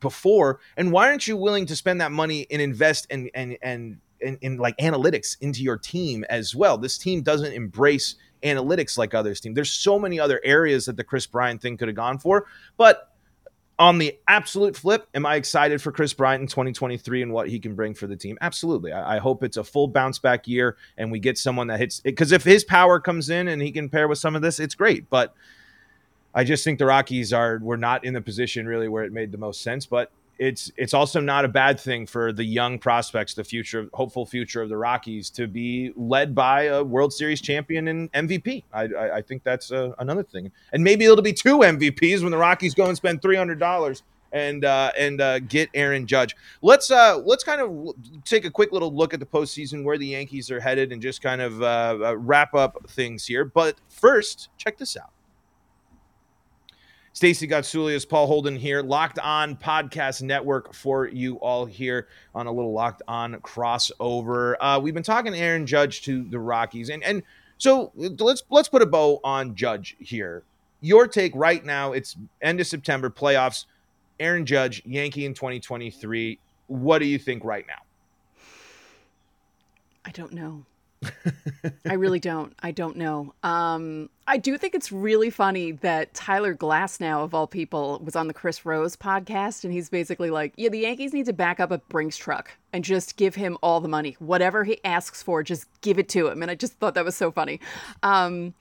before? 0.00 0.60
And 0.76 0.92
why 0.92 1.08
aren't 1.08 1.26
you 1.26 1.36
willing 1.36 1.66
to 1.66 1.76
spend 1.76 2.00
that 2.00 2.12
money 2.12 2.46
and 2.50 2.62
invest 2.62 3.06
and 3.10 3.30
and 3.34 3.58
and 3.62 3.98
in, 4.22 4.38
in 4.40 4.56
like 4.56 4.76
analytics 4.78 5.36
into 5.40 5.62
your 5.62 5.76
team 5.76 6.24
as 6.30 6.54
well. 6.54 6.78
This 6.78 6.96
team 6.96 7.22
doesn't 7.22 7.52
embrace 7.52 8.14
analytics 8.42 8.96
like 8.96 9.14
others 9.14 9.40
team. 9.40 9.54
There's 9.54 9.70
so 9.70 9.98
many 9.98 10.18
other 10.18 10.40
areas 10.44 10.86
that 10.86 10.96
the 10.96 11.04
Kris 11.04 11.26
Bryant 11.26 11.60
thing 11.60 11.76
could 11.76 11.88
have 11.88 11.96
gone 11.96 12.18
for, 12.18 12.46
but 12.76 13.11
on 13.78 13.98
the 13.98 14.16
absolute 14.28 14.76
flip, 14.76 15.08
am 15.14 15.26
I 15.26 15.36
excited 15.36 15.80
for 15.80 15.92
Kris 15.92 16.12
Bryant 16.12 16.42
in 16.42 16.46
2023 16.46 17.22
and 17.22 17.32
what 17.32 17.48
he 17.48 17.58
can 17.58 17.74
bring 17.74 17.94
for 17.94 18.06
the 18.06 18.16
team? 18.16 18.38
Absolutely. 18.40 18.92
I, 18.92 19.16
I 19.16 19.18
hope 19.18 19.42
it's 19.42 19.56
a 19.56 19.64
full 19.64 19.88
bounce 19.88 20.18
back 20.18 20.46
year 20.46 20.76
and 20.96 21.10
we 21.10 21.18
get 21.18 21.38
someone 21.38 21.66
that 21.68 21.80
hits 21.80 22.00
because 22.00 22.32
if 22.32 22.44
his 22.44 22.64
power 22.64 23.00
comes 23.00 23.30
in 23.30 23.48
and 23.48 23.62
he 23.62 23.72
can 23.72 23.88
pair 23.88 24.08
with 24.08 24.18
some 24.18 24.36
of 24.36 24.42
this, 24.42 24.60
it's 24.60 24.74
great. 24.74 25.08
But 25.10 25.34
I 26.34 26.44
just 26.44 26.64
think 26.64 26.78
the 26.78 26.86
Rockies 26.86 27.32
are 27.32 27.58
we're 27.62 27.76
not 27.76 28.04
in 28.04 28.14
the 28.14 28.20
position 28.20 28.66
really 28.66 28.88
where 28.88 29.04
it 29.04 29.12
made 29.12 29.32
the 29.32 29.38
most 29.38 29.62
sense. 29.62 29.86
But 29.86 30.10
it's 30.42 30.72
it's 30.76 30.92
also 30.92 31.20
not 31.20 31.44
a 31.44 31.48
bad 31.48 31.78
thing 31.78 32.04
for 32.04 32.32
the 32.32 32.42
young 32.42 32.78
prospects, 32.78 33.34
the 33.34 33.44
future, 33.44 33.88
hopeful 33.92 34.26
future 34.26 34.60
of 34.60 34.68
the 34.68 34.76
Rockies, 34.76 35.30
to 35.30 35.46
be 35.46 35.92
led 35.94 36.34
by 36.34 36.64
a 36.64 36.82
World 36.82 37.12
Series 37.12 37.40
champion 37.40 37.86
and 37.88 38.12
MVP. 38.12 38.64
I, 38.72 38.82
I, 38.82 39.16
I 39.18 39.22
think 39.22 39.44
that's 39.44 39.70
uh, 39.70 39.92
another 40.00 40.24
thing, 40.24 40.50
and 40.72 40.82
maybe 40.82 41.04
it'll 41.04 41.22
be 41.22 41.32
two 41.32 41.58
MVPs 41.58 42.22
when 42.22 42.32
the 42.32 42.38
Rockies 42.38 42.74
go 42.74 42.86
and 42.86 42.96
spend 42.96 43.22
three 43.22 43.36
hundred 43.36 43.60
dollars 43.60 44.02
and 44.32 44.64
uh, 44.64 44.90
and 44.98 45.20
uh, 45.20 45.38
get 45.38 45.70
Aaron 45.74 46.08
Judge. 46.08 46.34
Let's 46.60 46.90
uh, 46.90 47.18
let's 47.24 47.44
kind 47.44 47.60
of 47.60 47.94
take 48.24 48.44
a 48.44 48.50
quick 48.50 48.72
little 48.72 48.92
look 48.92 49.14
at 49.14 49.20
the 49.20 49.26
postseason, 49.26 49.84
where 49.84 49.96
the 49.96 50.06
Yankees 50.06 50.50
are 50.50 50.58
headed, 50.58 50.90
and 50.92 51.00
just 51.00 51.22
kind 51.22 51.40
of 51.40 51.62
uh, 51.62 51.98
uh, 52.02 52.16
wrap 52.16 52.52
up 52.54 52.84
things 52.90 53.24
here. 53.26 53.44
But 53.44 53.76
first, 53.88 54.48
check 54.58 54.76
this 54.76 54.96
out. 54.96 55.12
Stacey 57.14 57.46
Gotsulias, 57.46 58.08
Paul 58.08 58.26
Holden 58.26 58.56
here, 58.56 58.82
Locked 58.82 59.18
On 59.18 59.54
Podcast 59.54 60.22
Network 60.22 60.72
for 60.72 61.06
you 61.08 61.36
all 61.36 61.66
here 61.66 62.08
on 62.34 62.46
a 62.46 62.52
little 62.52 62.72
Locked 62.72 63.02
On 63.06 63.34
crossover. 63.36 64.54
Uh, 64.58 64.80
we've 64.82 64.94
been 64.94 65.02
talking 65.02 65.34
Aaron 65.34 65.66
Judge 65.66 66.02
to 66.02 66.24
the 66.24 66.38
Rockies, 66.38 66.88
and 66.88 67.04
and 67.04 67.22
so 67.58 67.92
let's 67.94 68.42
let's 68.48 68.68
put 68.70 68.80
a 68.80 68.86
bow 68.86 69.20
on 69.22 69.54
Judge 69.54 69.94
here. 70.00 70.42
Your 70.80 71.06
take 71.06 71.32
right 71.34 71.62
now? 71.64 71.92
It's 71.92 72.16
end 72.40 72.60
of 72.60 72.66
September 72.66 73.10
playoffs. 73.10 73.66
Aaron 74.18 74.46
Judge, 74.46 74.82
Yankee 74.86 75.26
in 75.26 75.34
2023. 75.34 76.38
What 76.68 77.00
do 77.00 77.06
you 77.06 77.18
think 77.18 77.44
right 77.44 77.66
now? 77.66 77.82
I 80.04 80.10
don't 80.12 80.32
know. 80.32 80.64
I 81.88 81.94
really 81.94 82.20
don't. 82.20 82.54
I 82.62 82.70
don't 82.70 82.96
know. 82.96 83.34
Um, 83.42 84.08
I 84.26 84.38
do 84.38 84.56
think 84.56 84.74
it's 84.74 84.92
really 84.92 85.30
funny 85.30 85.72
that 85.72 86.14
Tyler 86.14 86.54
Glasnow, 86.54 87.24
of 87.24 87.34
all 87.34 87.46
people, 87.46 88.00
was 88.04 88.16
on 88.16 88.28
the 88.28 88.34
Chris 88.34 88.64
Rose 88.64 88.96
podcast, 88.96 89.64
and 89.64 89.72
he's 89.72 89.88
basically 89.88 90.30
like, 90.30 90.52
"Yeah, 90.56 90.68
the 90.68 90.80
Yankees 90.80 91.12
need 91.12 91.26
to 91.26 91.32
back 91.32 91.60
up 91.60 91.70
a 91.70 91.78
Brinks 91.78 92.16
truck 92.16 92.52
and 92.72 92.84
just 92.84 93.16
give 93.16 93.34
him 93.34 93.58
all 93.62 93.80
the 93.80 93.88
money, 93.88 94.16
whatever 94.18 94.64
he 94.64 94.78
asks 94.84 95.22
for, 95.22 95.42
just 95.42 95.66
give 95.80 95.98
it 95.98 96.08
to 96.10 96.28
him." 96.28 96.42
And 96.42 96.50
I 96.50 96.54
just 96.54 96.74
thought 96.74 96.94
that 96.94 97.04
was 97.04 97.16
so 97.16 97.30
funny. 97.30 97.60
Um, 98.02 98.54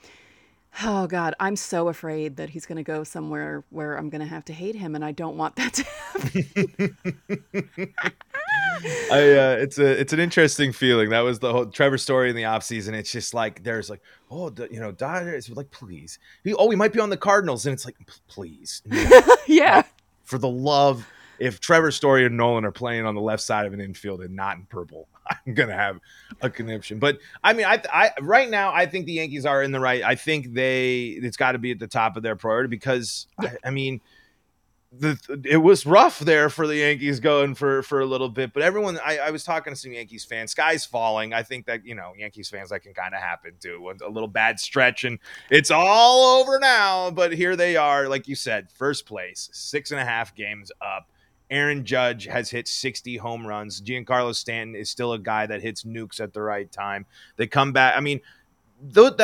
oh 0.84 1.08
God, 1.08 1.36
I'm 1.40 1.56
so 1.56 1.88
afraid 1.90 2.38
that 2.38 2.50
he's 2.50 2.66
going 2.66 2.78
to 2.78 2.84
go 2.84 3.04
somewhere 3.04 3.64
where 3.70 3.98
I'm 3.98 4.10
going 4.10 4.22
to 4.22 4.28
have 4.28 4.46
to 4.46 4.54
hate 4.54 4.76
him, 4.76 4.96
and 4.96 5.06
I 5.06 5.12
don't 5.12 5.38
want 5.38 5.56
that 5.58 5.74
to 5.74 5.84
happen. 7.54 7.94
I 9.12 9.20
uh, 9.34 9.58
it's 9.60 9.78
a 9.78 10.00
it's 10.00 10.14
an 10.14 10.20
interesting 10.20 10.72
feeling. 10.72 11.10
That 11.10 11.22
was 11.22 11.40
the 11.40 11.52
whole 11.52 11.66
Trevor 11.66 11.98
story 11.98 12.30
in 12.30 12.36
the 12.36 12.44
offseason. 12.44 12.94
It's 12.94 13.12
just 13.12 13.34
like 13.34 13.64
there's 13.64 13.90
like 13.90 14.02
oh 14.30 14.50
the, 14.50 14.68
you 14.72 14.80
know 14.80 14.92
Dodgers 14.92 15.50
like 15.50 15.70
please 15.72 16.20
he, 16.44 16.54
oh 16.54 16.68
we 16.68 16.76
might 16.76 16.94
be 16.94 17.00
on 17.00 17.10
the 17.10 17.18
Cardinals 17.18 17.66
and 17.66 17.74
it's 17.74 17.86
like 17.86 17.98
please 18.28 18.82
yeah 19.48 19.84
for 20.24 20.38
the 20.38 20.50
love 20.50 21.06
if 21.42 21.60
Trevor 21.60 21.90
Story 21.90 22.24
and 22.24 22.38
Nolan 22.38 22.66
are 22.66 22.72
playing 22.72 23.06
on 23.06 23.16
the 23.16 23.22
left 23.22 23.42
side 23.42 23.66
of 23.66 23.74
an 23.74 23.82
infield 23.82 24.22
and 24.22 24.36
not 24.36 24.58
in 24.58 24.66
purple, 24.66 25.08
I'm 25.28 25.56
gonna 25.56 25.76
have 25.76 26.00
a 26.42 26.50
conniption. 26.50 27.00
But 27.00 27.18
I 27.44 27.54
mean, 27.54 27.66
I, 27.66 27.82
I 27.92 28.12
right 28.22 28.50
now 28.50 28.72
I 28.72 28.86
think 28.86 29.08
the 29.08 29.14
Yankees 29.14 29.46
are 29.46 29.64
in 29.64 29.72
the 29.72 29.80
right. 29.80 30.04
I 30.04 30.16
think 30.16 30.54
they 30.54 31.18
it's 31.22 31.38
got 31.38 31.54
to 31.54 31.58
be 31.58 31.72
at 31.72 31.80
the 31.80 31.88
top 31.88 32.16
of 32.16 32.24
their 32.24 32.36
priority 32.36 32.70
because 32.70 33.28
yeah. 33.42 33.56
I, 33.64 33.70
I 33.70 33.72
mean 33.72 34.02
the, 34.92 35.42
it 35.50 35.58
was 35.58 35.86
rough 35.86 36.20
there 36.20 36.50
for 36.50 36.68
the 36.68 36.76
Yankees 36.76 37.22
going 37.22 37.56
for 37.56 37.82
for 37.82 38.02
a 38.02 38.06
little 38.06 38.28
bit, 38.28 38.52
but 38.54 38.62
everyone 38.62 39.00
I, 39.06 39.20
I 39.20 39.32
was 39.32 39.46
talking 39.46 39.72
to 39.72 39.80
some 39.80 39.94
Yankees 39.94 40.26
fans. 40.26 40.52
Sky's 40.52 40.86
falling. 40.86 41.34
I 41.34 41.44
think 41.44 41.66
that 41.68 41.86
you 41.86 41.96
know 41.96 42.12
Yankees 42.18 42.50
fans 42.50 42.72
that 42.72 42.82
can 42.82 42.94
kind 42.94 43.16
of 43.16 43.22
happen 43.22 43.54
too. 43.62 43.94
A 44.04 44.10
little 44.10 44.28
bad 44.28 44.60
stretch 44.60 45.06
and 45.06 45.18
it's 45.50 45.72
all 45.72 46.42
over 46.42 46.60
now. 46.60 47.10
But 47.10 47.32
here 47.32 47.56
they 47.56 47.78
are, 47.78 48.10
like 48.10 48.28
you 48.28 48.36
said, 48.36 48.70
first 48.70 49.06
place, 49.06 49.50
six 49.54 49.92
and 49.92 50.00
a 50.00 50.06
half 50.06 50.36
games 50.36 50.72
up. 50.82 51.10
Aaron 51.50 51.84
Judge 51.84 52.26
has 52.26 52.50
hit 52.50 52.68
60 52.68 53.18
home 53.18 53.46
runs. 53.46 53.82
Giancarlo 53.82 54.34
Stanton 54.34 54.74
is 54.74 54.90
still 54.90 55.12
a 55.12 55.20
guy 55.20 55.46
that 55.46 55.62
hits 55.62 55.84
nukes 55.84 56.22
at 56.22 56.34
the 56.34 56.42
right 56.42 56.72
time. 56.72 57.06
They 57.36 57.46
come 57.46 57.74
back. 57.74 57.96
I 57.98 58.00
mean, 58.00 58.22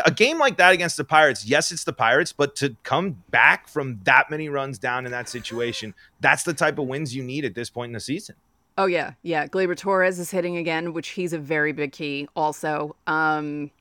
a 0.06 0.12
game 0.12 0.38
like 0.39 0.58
that 0.58 0.74
against 0.74 0.98
the 0.98 1.04
Pirates, 1.04 1.46
yes, 1.46 1.72
it's 1.72 1.84
the 1.84 1.93
Pirates, 1.93 2.32
but 2.32 2.56
to 2.58 2.76
come 2.84 3.24
back 3.30 3.67
from 3.67 4.00
that 4.04 4.30
many 4.30 4.50
runs 4.50 4.78
down 4.78 5.06
in 5.06 5.12
that 5.12 5.30
situation, 5.30 5.93
that's 6.20 6.43
the 6.43 6.54
type 6.54 6.78
of 6.78 6.88
wins 6.88 7.15
you 7.15 7.24
need 7.24 7.46
at 7.46 7.56
this 7.56 7.70
point 7.70 7.89
in 7.89 7.93
the 7.93 8.00
season. 8.00 8.36
Oh 8.78 8.86
yeah, 8.86 9.13
yeah. 9.24 9.48
Gleyber 9.48 9.76
Torres 9.76 10.20
is 10.20 10.30
hitting 10.30 10.58
again, 10.58 10.93
which 10.93 11.10
he's 11.10 11.34
a 11.34 11.39
very 11.39 11.72
big 11.72 11.91
key. 11.91 12.28
Also, 12.36 12.96
um, 13.08 13.72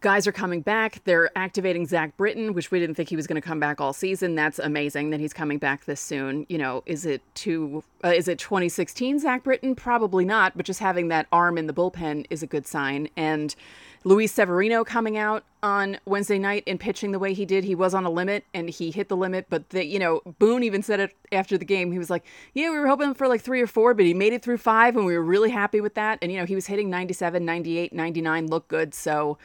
guys 0.00 0.26
are 0.26 0.32
coming 0.32 0.62
back. 0.62 1.02
They're 1.04 1.30
activating 1.36 1.86
Zach 1.86 2.16
Britton, 2.16 2.54
which 2.54 2.70
we 2.70 2.78
didn't 2.78 2.94
think 2.94 3.10
he 3.10 3.16
was 3.16 3.26
going 3.26 3.40
to 3.40 3.46
come 3.46 3.60
back 3.60 3.82
all 3.82 3.92
season. 3.92 4.34
That's 4.34 4.58
amazing 4.58 5.10
that 5.10 5.20
he's 5.20 5.34
coming 5.34 5.58
back 5.58 5.84
this 5.84 6.00
soon. 6.00 6.46
You 6.48 6.56
know, 6.56 6.82
is 6.86 7.04
it 7.04 7.20
to 7.36 7.84
uh, 8.02 8.08
is 8.08 8.28
it 8.28 8.38
2016 8.38 9.18
Zach 9.18 9.44
Britton? 9.44 9.74
Probably 9.74 10.24
not, 10.24 10.56
but 10.56 10.64
just 10.64 10.80
having 10.80 11.08
that 11.08 11.26
arm 11.30 11.58
in 11.58 11.66
the 11.66 11.74
bullpen 11.74 12.26
is 12.30 12.42
a 12.42 12.46
good 12.46 12.66
sign. 12.66 13.08
And 13.14 13.54
Luis 14.04 14.32
Severino 14.32 14.84
coming 14.84 15.16
out 15.16 15.44
on 15.62 15.98
Wednesday 16.04 16.38
night 16.38 16.62
and 16.66 16.78
pitching 16.78 17.12
the 17.12 17.18
way 17.18 17.34
he 17.34 17.44
did. 17.44 17.64
He 17.64 17.74
was 17.74 17.94
on 17.94 18.04
a 18.04 18.10
limit 18.10 18.44
and 18.54 18.70
he 18.70 18.90
hit 18.90 19.08
the 19.08 19.16
limit, 19.16 19.46
but 19.48 19.70
the, 19.70 19.84
you 19.84 19.98
know, 19.98 20.22
Boone 20.38 20.62
even 20.62 20.82
said 20.82 21.00
it 21.00 21.16
after 21.32 21.58
the 21.58 21.64
game. 21.64 21.90
He 21.90 21.98
was 21.98 22.10
like, 22.10 22.24
"Yeah, 22.54 22.70
we 22.70 22.78
were 22.78 22.86
hoping 22.86 23.14
for 23.14 23.26
like 23.26 23.40
3 23.40 23.60
or 23.60 23.66
4, 23.66 23.94
but 23.94 24.04
he 24.04 24.14
made 24.14 24.32
it 24.32 24.42
through 24.42 24.58
5 24.58 24.96
and 24.96 25.04
we 25.04 25.14
were 25.14 25.22
really 25.22 25.50
happy 25.50 25.80
with 25.80 25.94
that." 25.94 26.18
And 26.22 26.30
you 26.30 26.38
know, 26.38 26.44
he 26.44 26.54
was 26.54 26.66
hitting 26.66 26.90
97, 26.90 27.44
98, 27.44 27.92
99, 27.92 28.46
look 28.46 28.68
good. 28.68 28.94
So, 28.94 29.38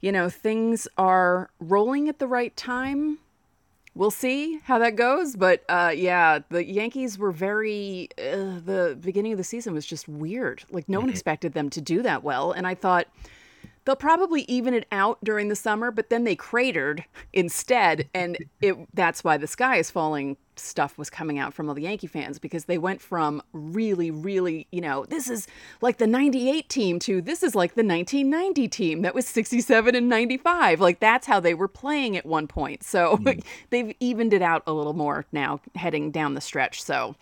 you 0.00 0.12
know, 0.12 0.28
things 0.28 0.86
are 0.98 1.50
rolling 1.58 2.08
at 2.08 2.18
the 2.18 2.26
right 2.26 2.54
time. 2.56 3.18
We'll 3.94 4.10
see 4.10 4.60
how 4.64 4.78
that 4.80 4.94
goes, 4.94 5.36
but 5.36 5.64
uh, 5.70 5.90
yeah, 5.96 6.40
the 6.50 6.62
Yankees 6.62 7.18
were 7.18 7.32
very. 7.32 8.10
Uh, 8.18 8.60
the 8.62 8.98
beginning 9.00 9.32
of 9.32 9.38
the 9.38 9.44
season 9.44 9.72
was 9.72 9.86
just 9.86 10.06
weird. 10.06 10.64
Like 10.70 10.86
no 10.86 10.98
one 10.98 11.06
mm-hmm. 11.06 11.12
expected 11.12 11.54
them 11.54 11.70
to 11.70 11.80
do 11.80 12.02
that 12.02 12.22
well, 12.22 12.52
and 12.52 12.66
I 12.66 12.74
thought 12.74 13.06
they'll 13.86 13.96
probably 13.96 14.42
even 14.42 14.74
it 14.74 14.86
out 14.92 15.18
during 15.24 15.48
the 15.48 15.56
summer, 15.56 15.90
but 15.90 16.10
then 16.10 16.24
they 16.24 16.36
cratered 16.36 17.04
instead, 17.32 18.10
and 18.12 18.36
it 18.60 18.76
that's 18.92 19.24
why 19.24 19.38
the 19.38 19.46
sky 19.46 19.76
is 19.76 19.90
falling 19.90 20.36
stuff 20.58 20.96
was 20.98 21.10
coming 21.10 21.38
out 21.38 21.54
from 21.54 21.68
all 21.68 21.74
the 21.74 21.82
Yankee 21.82 22.06
fans 22.06 22.38
because 22.38 22.64
they 22.64 22.78
went 22.78 23.00
from 23.00 23.42
really, 23.52 24.10
really, 24.10 24.66
you 24.72 24.80
know, 24.80 25.04
this 25.04 25.28
is 25.28 25.46
like 25.80 25.98
the 25.98 26.06
98 26.06 26.68
team 26.68 26.98
to 27.00 27.20
this 27.20 27.42
is 27.42 27.54
like 27.54 27.74
the 27.74 27.84
1990 27.84 28.68
team 28.68 29.02
that 29.02 29.14
was 29.14 29.26
67 29.28 29.94
and 29.94 30.08
95. 30.08 30.80
Like 30.80 31.00
that's 31.00 31.26
how 31.26 31.40
they 31.40 31.54
were 31.54 31.68
playing 31.68 32.16
at 32.16 32.26
one 32.26 32.46
point. 32.46 32.82
So 32.82 33.18
mm. 33.18 33.42
they've 33.70 33.94
evened 34.00 34.32
it 34.32 34.42
out 34.42 34.62
a 34.66 34.72
little 34.72 34.94
more 34.94 35.26
now 35.32 35.60
heading 35.74 36.10
down 36.10 36.34
the 36.34 36.40
stretch. 36.40 36.82
So 36.82 37.16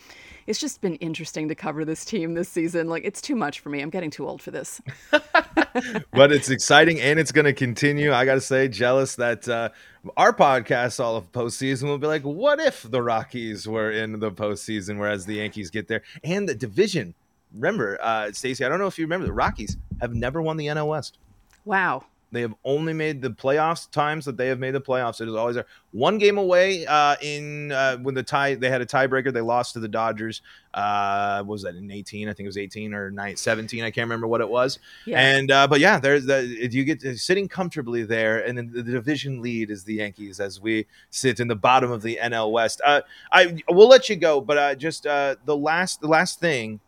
it's 0.46 0.58
just 0.58 0.80
been 0.80 0.96
interesting 0.96 1.48
to 1.48 1.54
cover 1.54 1.84
this 1.84 2.04
team 2.04 2.34
this 2.34 2.48
season. 2.48 2.88
Like 2.88 3.04
it's 3.04 3.20
too 3.20 3.36
much 3.36 3.60
for 3.60 3.68
me. 3.68 3.80
I'm 3.80 3.90
getting 3.90 4.10
too 4.10 4.26
old 4.28 4.42
for 4.42 4.50
this. 4.50 4.80
but 5.10 6.32
it's 6.32 6.50
exciting 6.50 7.00
and 7.00 7.18
it's 7.18 7.32
going 7.32 7.44
to 7.44 7.52
continue. 7.52 8.12
I 8.12 8.24
got 8.24 8.34
to 8.34 8.40
say, 8.40 8.68
jealous 8.68 9.16
that 9.16 9.48
uh, 9.48 9.70
our 10.16 10.32
podcast 10.32 11.02
all 11.02 11.16
of 11.16 11.30
postseason 11.32 11.84
will 11.84 11.98
be 11.98 12.06
like, 12.06 12.22
what 12.22 12.60
if 12.60 12.82
the 12.82 13.02
Rockies 13.02 13.66
were 13.66 13.90
in 13.90 14.18
the 14.20 14.30
postseason, 14.30 14.98
whereas 14.98 15.26
the 15.26 15.34
Yankees 15.34 15.70
get 15.70 15.88
there 15.88 16.02
and 16.22 16.48
the 16.48 16.54
division. 16.54 17.14
Remember, 17.54 17.98
uh, 18.02 18.32
Stacey, 18.32 18.64
I 18.64 18.68
don't 18.68 18.80
know 18.80 18.86
if 18.86 18.98
you 18.98 19.04
remember, 19.04 19.26
the 19.26 19.32
Rockies 19.32 19.76
have 20.00 20.14
never 20.14 20.42
won 20.42 20.56
the 20.56 20.66
NL 20.66 20.88
West. 20.88 21.18
Wow. 21.64 22.04
They 22.34 22.40
have 22.40 22.54
only 22.64 22.92
made 22.92 23.22
the 23.22 23.30
playoffs 23.30 23.90
times 23.90 24.24
that 24.24 24.36
they 24.36 24.48
have 24.48 24.58
made 24.58 24.72
the 24.72 24.80
playoffs. 24.80 25.20
It 25.20 25.28
is 25.28 25.34
always 25.34 25.54
there. 25.54 25.66
One 25.92 26.18
game 26.18 26.36
away 26.36 26.84
uh, 26.86 27.16
in 27.22 27.70
uh, 27.70 27.98
when 27.98 28.14
the 28.14 28.22
tie 28.22 28.56
they 28.56 28.68
had 28.68 28.80
a 28.80 28.86
tiebreaker. 28.86 29.32
They 29.32 29.40
lost 29.40 29.74
to 29.74 29.80
the 29.80 29.88
Dodgers. 29.88 30.42
Uh, 30.74 31.38
what 31.44 31.52
was 31.52 31.62
that 31.62 31.76
in 31.76 31.90
18? 31.90 32.28
I 32.28 32.32
think 32.32 32.46
it 32.46 32.48
was 32.48 32.58
18 32.58 32.92
or 32.92 33.12
9, 33.12 33.36
17. 33.36 33.84
I 33.84 33.90
can't 33.90 34.04
remember 34.04 34.26
what 34.26 34.40
it 34.40 34.48
was. 34.48 34.80
Yeah. 35.06 35.20
And 35.20 35.50
uh, 35.52 35.68
but 35.68 35.78
yeah, 35.78 36.00
there's 36.00 36.26
the 36.26 36.68
you 36.70 36.84
get 36.84 37.00
sitting 37.18 37.48
comfortably 37.48 38.02
there, 38.02 38.44
and 38.44 38.58
then 38.58 38.72
the 38.72 38.82
division 38.82 39.40
lead 39.40 39.70
is 39.70 39.84
the 39.84 39.94
Yankees 39.94 40.40
as 40.40 40.60
we 40.60 40.86
sit 41.10 41.38
in 41.38 41.46
the 41.46 41.54
bottom 41.54 41.92
of 41.92 42.02
the 42.02 42.18
NL 42.20 42.50
West. 42.50 42.80
Uh, 42.84 43.02
I 43.30 43.62
will 43.68 43.88
let 43.88 44.08
you 44.08 44.16
go, 44.16 44.40
but 44.40 44.58
uh, 44.58 44.74
just 44.74 45.06
uh, 45.06 45.36
the 45.44 45.56
last 45.56 46.00
the 46.00 46.08
last 46.08 46.40
thing, 46.40 46.80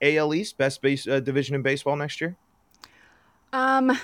AL 0.00 0.34
East 0.34 0.56
best 0.56 0.80
base 0.80 1.06
uh, 1.06 1.20
division 1.20 1.54
in 1.54 1.62
baseball 1.62 1.96
next 1.96 2.20
year. 2.20 2.36
Um, 3.52 3.98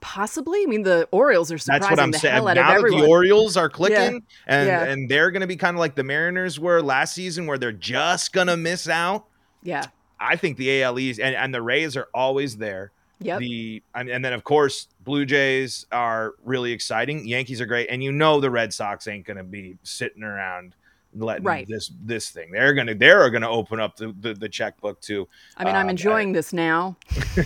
possibly. 0.00 0.62
I 0.62 0.66
mean, 0.66 0.82
the 0.82 1.08
Orioles 1.10 1.50
are 1.52 1.58
surprising 1.58 1.80
That's 1.82 1.90
what 1.90 2.00
I'm 2.00 2.10
the 2.10 2.18
saying. 2.18 2.34
hell 2.34 2.48
out 2.48 2.54
Now 2.56 2.62
of 2.62 2.68
that 2.68 2.76
everyone. 2.76 3.00
the 3.02 3.06
Orioles 3.08 3.56
are 3.56 3.68
clicking, 3.68 4.22
and 4.46 4.66
Yeah. 4.66 4.84
and 4.84 5.08
they're 5.08 5.30
going 5.30 5.42
to 5.42 5.46
be 5.46 5.56
kind 5.56 5.76
of 5.76 5.78
like 5.80 5.94
the 5.94 6.04
Mariners 6.04 6.58
were 6.58 6.82
last 6.82 7.14
season, 7.14 7.46
where 7.46 7.58
they're 7.58 7.72
just 7.72 8.32
going 8.32 8.46
to 8.48 8.56
miss 8.56 8.88
out. 8.88 9.26
yeah. 9.62 9.84
I 10.22 10.36
think 10.36 10.58
the 10.58 10.82
AL 10.82 10.98
East 10.98 11.18
and, 11.18 11.34
and 11.34 11.54
the 11.54 11.62
Rays 11.62 11.96
are 11.96 12.08
always 12.12 12.58
there. 12.58 12.92
Yeah. 13.20 13.38
The 13.38 13.82
and, 13.94 14.08
and 14.10 14.22
then 14.24 14.34
of 14.34 14.44
course 14.44 14.86
Blue 15.02 15.24
Jays 15.24 15.86
are 15.92 16.34
really 16.44 16.72
exciting. 16.72 17.26
Yankees 17.26 17.58
are 17.60 17.66
great, 17.66 17.88
and 17.90 18.02
you 18.04 18.12
know 18.12 18.38
the 18.40 18.50
Red 18.50 18.74
Sox 18.74 19.08
ain't 19.08 19.24
going 19.26 19.38
to 19.38 19.44
be 19.44 19.76
sitting 19.82 20.22
around 20.22 20.74
letting 21.14 21.44
Right. 21.44 21.66
this 21.68 21.90
this 22.02 22.30
thing. 22.30 22.50
They're 22.52 22.72
gonna 22.74 22.94
they're 22.94 23.28
gonna 23.30 23.50
open 23.50 23.80
up 23.80 23.96
the 23.96 24.14
the, 24.20 24.34
the 24.34 24.48
checkbook 24.48 25.00
too. 25.00 25.26
I 25.56 25.64
mean, 25.64 25.74
I'm 25.74 25.86
Uh, 25.86 25.90
enjoying 25.90 26.32
this 26.32 26.52
now, 26.52 26.96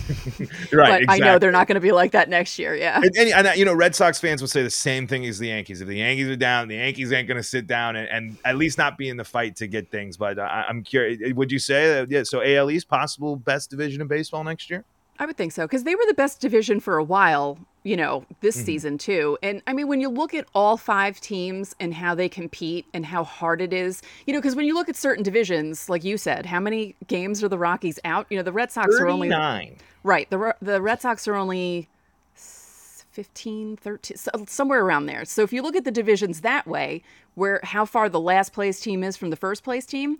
right, 0.71 1.05
but 1.05 1.13
I 1.13 1.17
know 1.17 1.39
they're 1.39 1.51
not 1.51 1.67
going 1.67 1.75
to 1.75 1.81
be 1.81 1.91
like 1.91 2.11
that 2.11 2.29
next 2.29 2.59
year. 2.59 2.75
Yeah. 2.75 2.97
And, 2.97 3.11
and, 3.17 3.29
and, 3.33 3.47
uh, 3.47 3.51
you 3.55 3.65
know, 3.65 3.73
Red 3.73 3.95
Sox 3.95 4.19
fans 4.19 4.41
will 4.41 4.47
say 4.47 4.63
the 4.63 4.69
same 4.69 5.07
thing 5.07 5.25
as 5.25 5.39
the 5.39 5.47
Yankees. 5.47 5.81
If 5.81 5.87
the 5.87 5.97
Yankees 5.97 6.27
are 6.27 6.35
down, 6.35 6.67
the 6.67 6.75
Yankees 6.75 7.11
ain't 7.11 7.27
going 7.27 7.37
to 7.37 7.43
sit 7.43 7.67
down 7.67 7.95
and, 7.95 8.07
and 8.09 8.37
at 8.45 8.57
least 8.57 8.77
not 8.77 8.97
be 8.97 9.09
in 9.09 9.17
the 9.17 9.23
fight 9.23 9.55
to 9.57 9.67
get 9.67 9.89
things. 9.89 10.17
But 10.17 10.39
I, 10.39 10.65
I'm 10.67 10.83
curious. 10.83 11.33
Would 11.33 11.51
you 11.51 11.59
say 11.59 11.87
that? 11.93 12.11
Yeah. 12.11 12.23
So 12.23 12.41
AL 12.43 12.69
East 12.71 12.87
possible 12.87 13.35
best 13.35 13.69
division 13.69 14.01
in 14.01 14.07
baseball 14.07 14.43
next 14.43 14.69
year? 14.69 14.83
I 15.17 15.25
would 15.25 15.37
think 15.37 15.53
so 15.53 15.65
because 15.65 15.83
they 15.83 15.95
were 15.95 16.05
the 16.07 16.13
best 16.13 16.41
division 16.41 16.79
for 16.79 16.97
a 16.97 17.03
while, 17.03 17.57
you 17.85 17.95
know, 17.95 18.25
this 18.41 18.57
Mhm. 18.57 18.65
season 18.65 18.97
too. 18.97 19.37
And 19.43 19.61
I 19.67 19.73
mean, 19.73 19.87
when 19.87 20.01
you 20.01 20.09
look 20.09 20.33
at 20.33 20.45
all 20.55 20.75
five 20.75 21.21
teams 21.21 21.75
and 21.79 21.93
how 21.93 22.15
they 22.15 22.27
compete 22.27 22.85
and 22.95 23.05
how 23.05 23.23
hard 23.23 23.61
it 23.61 23.71
is, 23.71 24.01
you 24.25 24.33
know, 24.33 24.39
because 24.39 24.55
when 24.55 24.65
you 24.65 24.73
look 24.73 24.89
at 24.89 24.95
certain 24.95 25.23
divisions, 25.23 25.87
like 25.87 26.03
you 26.03 26.17
said, 26.17 26.47
how 26.47 26.59
many 26.59 26.95
games 27.07 27.43
are 27.43 27.47
the 27.47 27.59
Rockies 27.59 27.99
out? 28.03 28.25
You 28.31 28.37
know, 28.37 28.43
the 28.43 28.51
Red 28.51 28.71
Sox 28.71 28.99
are 28.99 29.07
only 29.07 29.29
nine. 29.29 29.75
right. 30.03 30.27
The 30.31 30.55
the 30.61 30.81
Red 30.81 30.99
Sox 31.01 31.27
are 31.27 31.35
only 31.35 31.87
s- 32.35 33.05
15, 33.11 33.77
13, 33.77 34.17
so- 34.17 34.31
somewhere 34.47 34.81
around 34.83 35.05
there. 35.05 35.23
So 35.23 35.43
if 35.43 35.53
you 35.53 35.61
look 35.61 35.75
at 35.75 35.83
the 35.83 35.91
divisions 35.91 36.41
that 36.41 36.65
way, 36.67 37.03
where 37.35 37.59
how 37.63 37.85
far 37.85 38.09
the 38.09 38.19
last 38.19 38.51
place 38.51 38.79
team 38.79 39.03
is 39.03 39.15
from 39.15 39.29
the 39.29 39.35
first 39.37 39.63
place 39.63 39.85
team, 39.85 40.17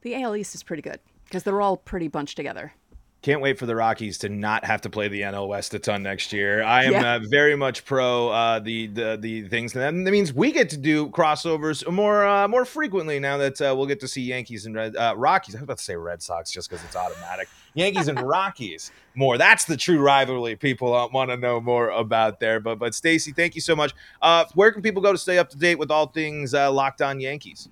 the 0.00 0.14
AL 0.14 0.34
East 0.34 0.54
is 0.54 0.62
pretty 0.62 0.82
good 0.82 0.98
because 1.26 1.42
they're 1.42 1.60
all 1.60 1.76
pretty 1.76 2.08
bunched 2.08 2.36
together. 2.36 2.72
Can't 3.22 3.40
wait 3.40 3.56
for 3.56 3.66
the 3.66 3.76
Rockies 3.76 4.18
to 4.18 4.28
not 4.28 4.64
have 4.64 4.80
to 4.80 4.90
play 4.90 5.06
the 5.06 5.20
NL 5.20 5.46
West 5.46 5.72
a 5.74 5.78
ton 5.78 6.02
next 6.02 6.32
year. 6.32 6.64
I 6.64 6.84
am 6.86 6.92
Yeah. 6.92 7.14
uh, 7.14 7.20
very 7.30 7.54
much 7.54 7.84
pro 7.84 8.30
uh, 8.30 8.58
the, 8.58 8.88
the 8.88 9.16
the 9.20 9.48
things. 9.48 9.76
And 9.76 10.04
that 10.04 10.10
means 10.10 10.32
we 10.32 10.50
get 10.50 10.68
to 10.70 10.76
do 10.76 11.08
crossovers 11.10 11.88
more 11.88 12.26
uh, 12.26 12.48
more 12.48 12.64
frequently 12.64 13.20
now 13.20 13.36
that 13.36 13.60
uh, 13.62 13.74
we'll 13.76 13.86
get 13.86 14.00
to 14.00 14.08
see 14.08 14.22
Yankees 14.22 14.66
and 14.66 14.74
Red 14.74 14.96
uh, 14.96 15.14
Rockies. 15.16 15.54
I 15.54 15.58
was 15.58 15.62
about 15.64 15.78
to 15.78 15.84
say 15.84 15.94
Red 15.94 16.20
Sox 16.20 16.50
just 16.50 16.68
because 16.68 16.84
it's 16.84 16.96
automatic. 16.96 17.48
Yankees 17.74 18.08
and 18.08 18.20
Rockies 18.28 18.90
more. 19.14 19.38
That's 19.38 19.66
the 19.66 19.76
true 19.76 20.00
rivalry 20.00 20.56
people 20.56 20.90
want 21.12 21.30
to 21.30 21.36
know 21.36 21.60
more 21.60 21.90
about 21.90 22.40
there. 22.40 22.58
But 22.58 22.80
but 22.80 22.92
Stacy, 22.92 23.30
thank 23.32 23.54
you 23.54 23.60
so 23.60 23.76
much. 23.76 23.94
Uh, 24.20 24.46
where 24.54 24.72
can 24.72 24.82
people 24.82 25.00
go 25.00 25.12
to 25.12 25.18
stay 25.18 25.38
up 25.38 25.48
to 25.50 25.56
date 25.56 25.76
with 25.78 25.92
all 25.92 26.08
things 26.08 26.54
uh, 26.54 26.72
Locked 26.72 27.00
On 27.02 27.20
Yankees? 27.20 27.68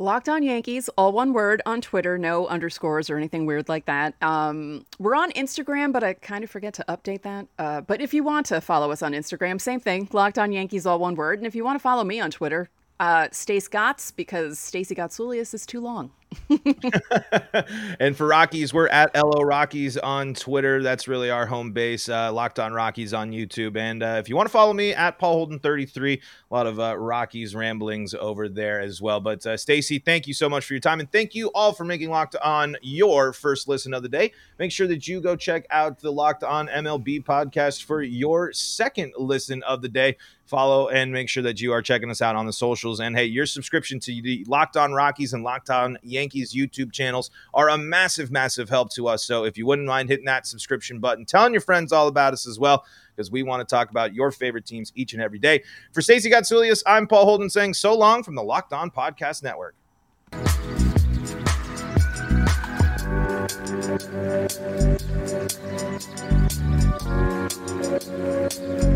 Locked 0.00 0.30
on 0.30 0.42
Yankees, 0.42 0.88
all 0.96 1.12
one 1.12 1.34
word 1.34 1.60
on 1.66 1.82
Twitter, 1.82 2.16
no 2.16 2.46
underscores 2.46 3.10
or 3.10 3.18
anything 3.18 3.44
weird 3.44 3.68
like 3.68 3.84
that. 3.84 4.14
Um, 4.22 4.86
we're 4.98 5.14
on 5.14 5.30
Instagram, 5.32 5.92
but 5.92 6.02
I 6.02 6.14
kind 6.14 6.42
of 6.42 6.48
forget 6.48 6.72
to 6.74 6.84
update 6.88 7.20
that. 7.20 7.48
Uh, 7.58 7.82
but 7.82 8.00
if 8.00 8.14
you 8.14 8.24
want 8.24 8.46
to 8.46 8.62
follow 8.62 8.90
us 8.92 9.02
on 9.02 9.12
Instagram, 9.12 9.60
same 9.60 9.78
thing, 9.78 10.08
Locked 10.10 10.38
on 10.38 10.52
Yankees, 10.52 10.86
all 10.86 10.98
one 10.98 11.16
word. 11.16 11.38
And 11.38 11.46
if 11.46 11.54
you 11.54 11.64
want 11.64 11.76
to 11.76 11.82
follow 11.82 12.02
me 12.02 12.18
on 12.18 12.30
Twitter, 12.30 12.70
uh, 12.98 13.28
Stace 13.30 13.68
Gotts, 13.68 14.10
because 14.10 14.58
Stacey 14.58 14.94
Gotsulias 14.94 15.52
is 15.52 15.66
too 15.66 15.80
long. 15.82 16.12
and 18.00 18.16
for 18.16 18.26
Rockies, 18.26 18.72
we're 18.72 18.88
at 18.88 19.14
LO 19.14 19.42
Rockies 19.42 19.96
on 19.96 20.34
Twitter. 20.34 20.82
That's 20.82 21.08
really 21.08 21.30
our 21.30 21.46
home 21.46 21.72
base. 21.72 22.08
Uh, 22.08 22.32
Locked 22.32 22.58
on 22.58 22.72
Rockies 22.72 23.12
on 23.12 23.32
YouTube. 23.32 23.76
And 23.76 24.02
uh, 24.02 24.16
if 24.18 24.28
you 24.28 24.36
want 24.36 24.46
to 24.46 24.52
follow 24.52 24.72
me 24.72 24.92
at 24.94 25.18
Paul 25.18 25.34
Holden 25.34 25.58
33, 25.58 26.14
a 26.14 26.54
lot 26.54 26.66
of 26.66 26.78
uh, 26.78 26.96
Rockies 26.96 27.54
ramblings 27.54 28.14
over 28.14 28.48
there 28.48 28.80
as 28.80 29.00
well. 29.00 29.20
But 29.20 29.44
uh, 29.46 29.56
Stacy, 29.56 29.98
thank 29.98 30.26
you 30.26 30.34
so 30.34 30.48
much 30.48 30.64
for 30.64 30.74
your 30.74 30.80
time. 30.80 31.00
And 31.00 31.10
thank 31.10 31.34
you 31.34 31.50
all 31.54 31.72
for 31.72 31.84
making 31.84 32.10
Locked 32.10 32.36
on 32.36 32.76
your 32.82 33.32
first 33.32 33.68
listen 33.68 33.92
of 33.92 34.02
the 34.02 34.08
day. 34.08 34.32
Make 34.58 34.72
sure 34.72 34.86
that 34.86 35.08
you 35.08 35.20
go 35.20 35.36
check 35.36 35.66
out 35.70 35.98
the 35.98 36.12
Locked 36.12 36.44
on 36.44 36.68
MLB 36.68 37.24
podcast 37.24 37.84
for 37.84 38.02
your 38.02 38.52
second 38.52 39.12
listen 39.18 39.62
of 39.64 39.82
the 39.82 39.88
day 39.88 40.16
follow 40.50 40.88
and 40.88 41.12
make 41.12 41.28
sure 41.28 41.42
that 41.44 41.60
you 41.60 41.72
are 41.72 41.80
checking 41.80 42.10
us 42.10 42.20
out 42.20 42.36
on 42.36 42.44
the 42.44 42.52
socials. 42.52 43.00
And 43.00 43.16
hey, 43.16 43.24
your 43.24 43.46
subscription 43.46 44.00
to 44.00 44.20
the 44.20 44.44
Locked 44.48 44.76
On 44.76 44.92
Rockies 44.92 45.32
and 45.32 45.42
Locked 45.42 45.70
On 45.70 45.96
Yankees 46.02 46.52
YouTube 46.52 46.92
channels 46.92 47.30
are 47.54 47.70
a 47.70 47.78
massive, 47.78 48.30
massive 48.30 48.68
help 48.68 48.90
to 48.94 49.08
us. 49.08 49.24
So 49.24 49.44
if 49.44 49.56
you 49.56 49.64
wouldn't 49.64 49.88
mind 49.88 50.10
hitting 50.10 50.26
that 50.26 50.46
subscription 50.46 50.98
button, 50.98 51.24
telling 51.24 51.54
your 51.54 51.62
friends 51.62 51.92
all 51.92 52.08
about 52.08 52.34
us 52.34 52.46
as 52.46 52.58
well, 52.58 52.84
because 53.16 53.30
we 53.30 53.42
want 53.42 53.66
to 53.66 53.72
talk 53.74 53.90
about 53.90 54.12
your 54.12 54.30
favorite 54.30 54.66
teams 54.66 54.92
each 54.94 55.14
and 55.14 55.22
every 55.22 55.38
day. 55.38 55.62
For 55.92 56.02
Stacey 56.02 56.30
Gotsulias, 56.30 56.82
I'm 56.84 57.06
Paul 57.06 57.24
Holden 57.24 57.48
saying 57.48 57.74
so 57.74 57.96
long 57.96 58.22
from 58.22 58.34
the 58.34 58.42
Locked 58.42 58.72
On 58.72 58.90
Podcast 58.90 59.42
Network. 59.42 59.74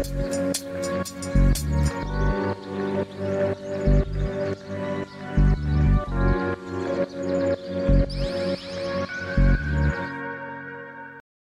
Thank 0.04 0.34
you. 0.34 0.43
Thank 3.08 3.20
you. 3.20 3.53